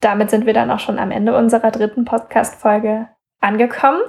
Damit 0.00 0.30
sind 0.30 0.46
wir 0.46 0.54
dann 0.54 0.70
auch 0.70 0.80
schon 0.80 0.98
am 0.98 1.10
Ende 1.10 1.36
unserer 1.36 1.70
dritten 1.70 2.06
Podcast-Folge 2.06 3.08
angekommen. 3.40 4.00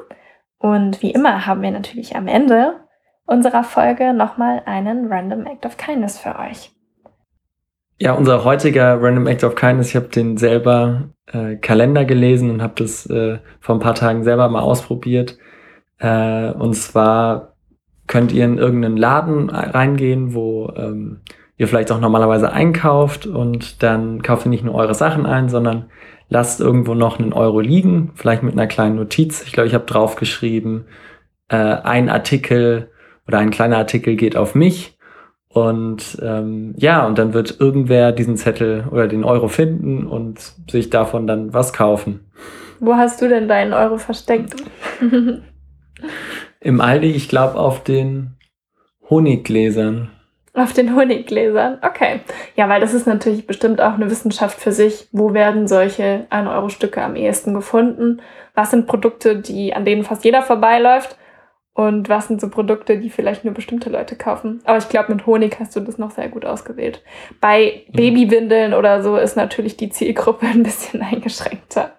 Und 0.57 1.01
wie 1.01 1.11
immer 1.11 1.45
haben 1.45 1.61
wir 1.61 1.71
natürlich 1.71 2.15
am 2.15 2.27
Ende 2.27 2.79
unserer 3.25 3.63
Folge 3.63 4.13
nochmal 4.13 4.61
einen 4.65 5.11
Random 5.11 5.45
Act 5.45 5.65
of 5.65 5.75
Kindness 5.75 6.17
für 6.17 6.39
euch. 6.39 6.71
Ja, 8.01 8.13
unser 8.13 8.43
heutiger 8.43 8.99
Random 8.99 9.27
Act 9.27 9.43
of 9.43 9.53
Kindness, 9.53 9.89
ich 9.89 9.95
habe 9.95 10.07
den 10.07 10.35
selber 10.35 11.09
äh, 11.31 11.57
Kalender 11.57 12.03
gelesen 12.03 12.49
und 12.49 12.63
habe 12.63 12.73
das 12.77 13.05
äh, 13.05 13.37
vor 13.59 13.75
ein 13.75 13.79
paar 13.79 13.93
Tagen 13.93 14.23
selber 14.23 14.49
mal 14.49 14.61
ausprobiert. 14.61 15.37
Äh, 15.99 16.49
und 16.53 16.73
zwar 16.73 17.53
könnt 18.07 18.31
ihr 18.31 18.43
in 18.45 18.57
irgendeinen 18.57 18.97
Laden 18.97 19.51
reingehen, 19.51 20.33
wo 20.33 20.73
ähm, 20.75 21.19
ihr 21.57 21.67
vielleicht 21.67 21.91
auch 21.91 21.99
normalerweise 21.99 22.51
einkauft 22.51 23.27
und 23.27 23.83
dann 23.83 24.23
kauft 24.23 24.47
ihr 24.47 24.49
nicht 24.49 24.63
nur 24.63 24.73
eure 24.73 24.95
Sachen 24.95 25.27
ein, 25.27 25.47
sondern 25.47 25.85
lasst 26.27 26.59
irgendwo 26.59 26.95
noch 26.95 27.19
einen 27.19 27.33
Euro 27.33 27.59
liegen, 27.59 28.13
vielleicht 28.15 28.41
mit 28.41 28.53
einer 28.53 28.65
kleinen 28.65 28.95
Notiz. 28.95 29.43
Ich 29.45 29.51
glaube, 29.51 29.67
ich 29.67 29.75
habe 29.75 29.85
draufgeschrieben, 29.85 30.85
äh, 31.49 31.55
ein 31.55 32.09
Artikel 32.09 32.89
oder 33.27 33.37
ein 33.37 33.51
kleiner 33.51 33.77
Artikel 33.77 34.15
geht 34.15 34.35
auf 34.35 34.55
mich 34.55 34.97
und 35.53 36.17
ähm, 36.21 36.73
ja, 36.77 37.05
und 37.05 37.17
dann 37.17 37.33
wird 37.33 37.59
irgendwer 37.59 38.11
diesen 38.11 38.37
Zettel 38.37 38.85
oder 38.89 39.07
den 39.07 39.23
Euro 39.23 39.49
finden 39.49 40.07
und 40.07 40.39
sich 40.69 40.89
davon 40.89 41.27
dann 41.27 41.53
was 41.53 41.73
kaufen. 41.73 42.31
Wo 42.79 42.95
hast 42.95 43.21
du 43.21 43.27
denn 43.27 43.47
deinen 43.47 43.73
Euro 43.73 43.97
versteckt? 43.97 44.55
Im 46.61 46.81
Aldi, 46.81 47.11
ich 47.11 47.27
glaube, 47.27 47.59
auf 47.59 47.83
den 47.83 48.37
Honiggläsern. 49.09 50.09
Auf 50.53 50.73
den 50.73 50.95
Honiggläsern, 50.95 51.79
okay. 51.81 52.21
Ja, 52.55 52.67
weil 52.69 52.81
das 52.81 52.93
ist 52.93 53.07
natürlich 53.07 53.45
bestimmt 53.45 53.81
auch 53.81 53.93
eine 53.93 54.09
Wissenschaft 54.09 54.59
für 54.59 54.71
sich. 54.71 55.07
Wo 55.11 55.33
werden 55.33 55.67
solche 55.67 56.27
1-Euro-Stücke 56.29 57.01
am 57.01 57.15
ehesten 57.15 57.53
gefunden? 57.53 58.21
Was 58.55 58.71
sind 58.71 58.87
Produkte, 58.87 59.37
die, 59.37 59.73
an 59.73 59.85
denen 59.85 60.03
fast 60.03 60.25
jeder 60.25 60.41
vorbeiläuft? 60.41 61.17
Und 61.73 62.09
was 62.09 62.27
sind 62.27 62.41
so 62.41 62.49
Produkte, 62.49 62.97
die 62.97 63.09
vielleicht 63.09 63.45
nur 63.45 63.53
bestimmte 63.53 63.89
Leute 63.89 64.15
kaufen. 64.15 64.61
Aber 64.65 64.77
ich 64.77 64.89
glaube, 64.89 65.13
mit 65.13 65.25
Honig 65.25 65.57
hast 65.59 65.75
du 65.75 65.79
das 65.79 65.97
noch 65.97 66.11
sehr 66.11 66.27
gut 66.27 66.45
ausgewählt. 66.45 67.01
Bei 67.39 67.85
Babywindeln 67.93 68.73
oder 68.73 69.01
so 69.01 69.15
ist 69.15 69.37
natürlich 69.37 69.77
die 69.77 69.89
Zielgruppe 69.89 70.45
ein 70.53 70.63
bisschen 70.63 71.01
eingeschränkter. 71.01 71.93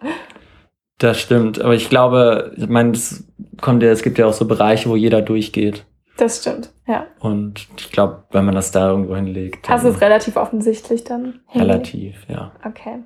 Das 0.98 1.20
stimmt, 1.20 1.61
aber 1.61 1.74
ich 1.74 1.88
glaube, 1.88 2.52
ich 2.56 2.68
meine, 2.68 2.92
es 2.92 3.26
kommt 3.61 3.82
ja, 3.82 3.90
es 3.90 4.02
gibt 4.02 4.18
ja 4.18 4.26
auch 4.26 4.32
so 4.32 4.46
Bereiche, 4.46 4.88
wo 4.88 4.94
jeder 4.94 5.22
durchgeht. 5.22 5.85
Das 6.18 6.42
stimmt, 6.42 6.70
ja. 6.87 7.06
Und 7.18 7.66
ich 7.76 7.90
glaube, 7.90 8.24
wenn 8.30 8.44
man 8.44 8.54
das 8.54 8.70
da 8.70 8.90
irgendwo 8.90 9.16
hinlegt. 9.16 9.68
Hast 9.68 9.85
du 9.85 9.88
es 9.88 10.00
relativ 10.00 10.37
offensichtlich 10.37 11.02
dann? 11.02 11.40
Relativ, 11.54 12.26
ja. 12.28 12.52
Okay. 12.64 13.02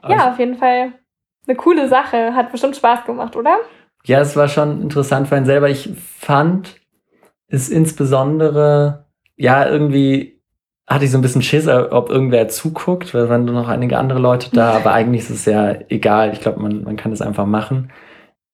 Aber 0.00 0.14
ja, 0.14 0.30
auf 0.30 0.38
jeden 0.38 0.54
Fall 0.54 0.92
eine 1.46 1.56
coole 1.56 1.88
Sache. 1.88 2.34
Hat 2.34 2.52
bestimmt 2.52 2.76
Spaß 2.76 3.04
gemacht, 3.04 3.36
oder? 3.36 3.58
Ja, 4.06 4.20
es 4.20 4.36
war 4.36 4.48
schon 4.48 4.82
interessant 4.82 5.28
für 5.28 5.36
einen 5.36 5.46
selber. 5.46 5.70
Ich 5.70 5.90
fand 6.18 6.76
es 7.48 7.68
insbesondere, 7.68 9.06
ja, 9.36 9.68
irgendwie 9.68 10.40
hatte 10.86 11.06
ich 11.06 11.10
so 11.10 11.18
ein 11.18 11.22
bisschen 11.22 11.42
Schiss, 11.42 11.66
ob 11.66 12.10
irgendwer 12.10 12.48
zuguckt, 12.48 13.14
weil 13.14 13.28
waren 13.28 13.46
noch 13.46 13.68
einige 13.68 13.98
andere 13.98 14.18
Leute 14.18 14.50
da, 14.52 14.72
aber 14.72 14.92
eigentlich 14.92 15.22
ist 15.22 15.30
es 15.30 15.44
ja 15.46 15.74
egal. 15.88 16.32
Ich 16.34 16.40
glaube, 16.40 16.60
man, 16.60 16.84
man 16.84 16.96
kann 16.96 17.12
es 17.12 17.22
einfach 17.22 17.46
machen. 17.46 17.90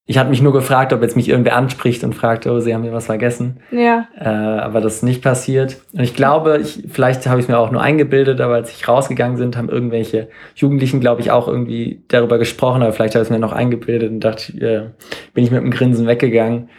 Ich 0.06 0.18
hatte 0.18 0.30
mich 0.30 0.42
nur 0.42 0.52
gefragt, 0.52 0.92
ob 0.92 1.02
jetzt 1.02 1.14
mich 1.14 1.28
irgendwer 1.28 1.54
anspricht 1.54 2.02
und 2.02 2.14
fragt, 2.14 2.46
oh, 2.46 2.58
sie 2.58 2.74
haben 2.74 2.82
mir 2.82 2.92
was 2.92 3.06
vergessen. 3.06 3.60
Ja. 3.70 4.08
Äh, 4.18 4.28
aber 4.28 4.80
das 4.80 4.96
ist 4.96 5.02
nicht 5.04 5.22
passiert. 5.22 5.76
Und 5.92 6.00
ich 6.00 6.16
glaube, 6.16 6.58
ich, 6.60 6.84
vielleicht 6.88 7.26
habe 7.28 7.38
ich 7.38 7.44
es 7.44 7.48
mir 7.48 7.58
auch 7.58 7.70
nur 7.70 7.80
eingebildet, 7.80 8.40
aber 8.40 8.54
als 8.54 8.72
ich 8.72 8.88
rausgegangen 8.88 9.36
sind, 9.36 9.56
haben 9.56 9.68
irgendwelche 9.68 10.28
Jugendlichen, 10.56 10.98
glaube 10.98 11.20
ich, 11.20 11.30
auch 11.30 11.46
irgendwie 11.46 12.02
darüber 12.08 12.38
gesprochen, 12.38 12.82
aber 12.82 12.92
vielleicht 12.92 13.14
habe 13.14 13.22
ich 13.22 13.28
es 13.28 13.30
mir 13.30 13.38
noch 13.38 13.52
eingebildet 13.52 14.10
und 14.10 14.20
dachte, 14.20 14.52
äh, 14.58 14.90
bin 15.32 15.44
ich 15.44 15.52
mit 15.52 15.60
einem 15.60 15.70
Grinsen 15.70 16.08
weggegangen. 16.08 16.70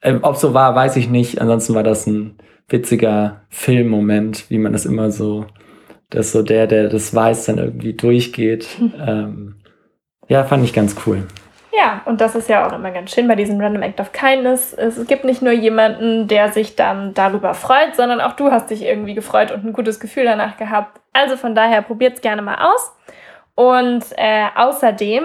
Äh, 0.00 0.14
ob 0.22 0.36
so 0.36 0.54
war, 0.54 0.74
weiß 0.74 0.96
ich 0.96 1.08
nicht. 1.08 1.40
Ansonsten 1.40 1.74
war 1.74 1.84
das 1.84 2.06
ein 2.06 2.38
witziger 2.68 3.42
Filmmoment, 3.50 4.50
wie 4.50 4.58
man 4.58 4.72
das 4.72 4.86
immer 4.86 5.10
so, 5.10 5.46
dass 6.08 6.32
so 6.32 6.42
der, 6.42 6.66
der 6.66 6.88
das 6.88 7.14
weiß, 7.14 7.46
dann 7.46 7.58
irgendwie 7.58 7.94
durchgeht. 7.94 8.68
Ähm, 9.06 9.56
ja, 10.28 10.44
fand 10.44 10.64
ich 10.64 10.72
ganz 10.72 10.94
cool. 11.06 11.24
Ja, 11.72 12.02
und 12.04 12.20
das 12.20 12.34
ist 12.34 12.48
ja 12.48 12.66
auch 12.66 12.72
immer 12.72 12.90
ganz 12.90 13.12
schön 13.12 13.28
bei 13.28 13.36
diesem 13.36 13.60
Random 13.60 13.82
Act 13.82 14.00
of 14.00 14.12
Kindness. 14.12 14.72
Es 14.72 15.06
gibt 15.06 15.24
nicht 15.24 15.40
nur 15.40 15.52
jemanden, 15.52 16.26
der 16.26 16.50
sich 16.50 16.74
dann 16.74 17.14
darüber 17.14 17.54
freut, 17.54 17.94
sondern 17.94 18.20
auch 18.20 18.32
du 18.32 18.50
hast 18.50 18.70
dich 18.70 18.82
irgendwie 18.82 19.14
gefreut 19.14 19.52
und 19.52 19.64
ein 19.64 19.72
gutes 19.72 20.00
Gefühl 20.00 20.24
danach 20.24 20.56
gehabt. 20.56 21.00
Also 21.12 21.36
von 21.36 21.54
daher 21.54 21.82
probiert 21.82 22.14
es 22.14 22.20
gerne 22.20 22.42
mal 22.42 22.72
aus. 22.72 22.92
Und 23.54 24.04
äh, 24.16 24.46
außerdem 24.56 25.24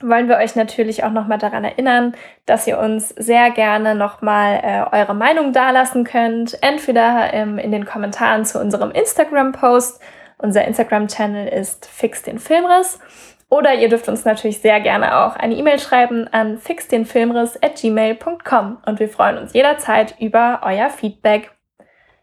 wollen 0.00 0.28
wir 0.28 0.36
euch 0.36 0.54
natürlich 0.54 1.02
auch 1.02 1.10
nochmal 1.10 1.38
daran 1.38 1.64
erinnern, 1.64 2.14
dass 2.46 2.66
ihr 2.66 2.78
uns 2.78 3.08
sehr 3.08 3.50
gerne 3.50 3.96
nochmal 3.96 4.60
äh, 4.62 4.96
eure 4.96 5.14
Meinung 5.14 5.52
dalassen 5.52 6.04
könnt. 6.04 6.62
Entweder 6.62 7.32
ähm, 7.32 7.58
in 7.58 7.72
den 7.72 7.84
Kommentaren 7.84 8.44
zu 8.44 8.60
unserem 8.60 8.92
Instagram-Post. 8.92 10.00
Unser 10.38 10.64
Instagram-Channel 10.66 11.48
ist 11.48 11.86
Fix 11.86 12.22
den 12.22 12.38
Filmriss. 12.38 13.00
Oder 13.50 13.74
ihr 13.74 13.88
dürft 13.88 14.08
uns 14.08 14.24
natürlich 14.24 14.60
sehr 14.60 14.80
gerne 14.80 15.20
auch 15.20 15.36
eine 15.36 15.54
E-Mail 15.54 15.78
schreiben 15.78 16.26
an 16.28 16.58
fixdenfilmriss.gmail.com 16.58 18.78
und 18.84 19.00
wir 19.00 19.08
freuen 19.08 19.38
uns 19.38 19.54
jederzeit 19.54 20.16
über 20.20 20.60
euer 20.64 20.90
Feedback. 20.90 21.52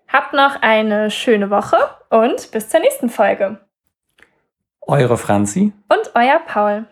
Habt 0.08 0.34
noch 0.34 0.62
eine 0.62 1.10
schöne 1.10 1.50
Woche 1.50 1.78
und 2.10 2.52
bis 2.52 2.70
zur 2.70 2.80
nächsten 2.80 3.10
Folge. 3.10 3.60
Eure 4.82 5.18
Franzi 5.18 5.74
und 5.90 6.12
euer 6.14 6.38
Paul. 6.46 6.86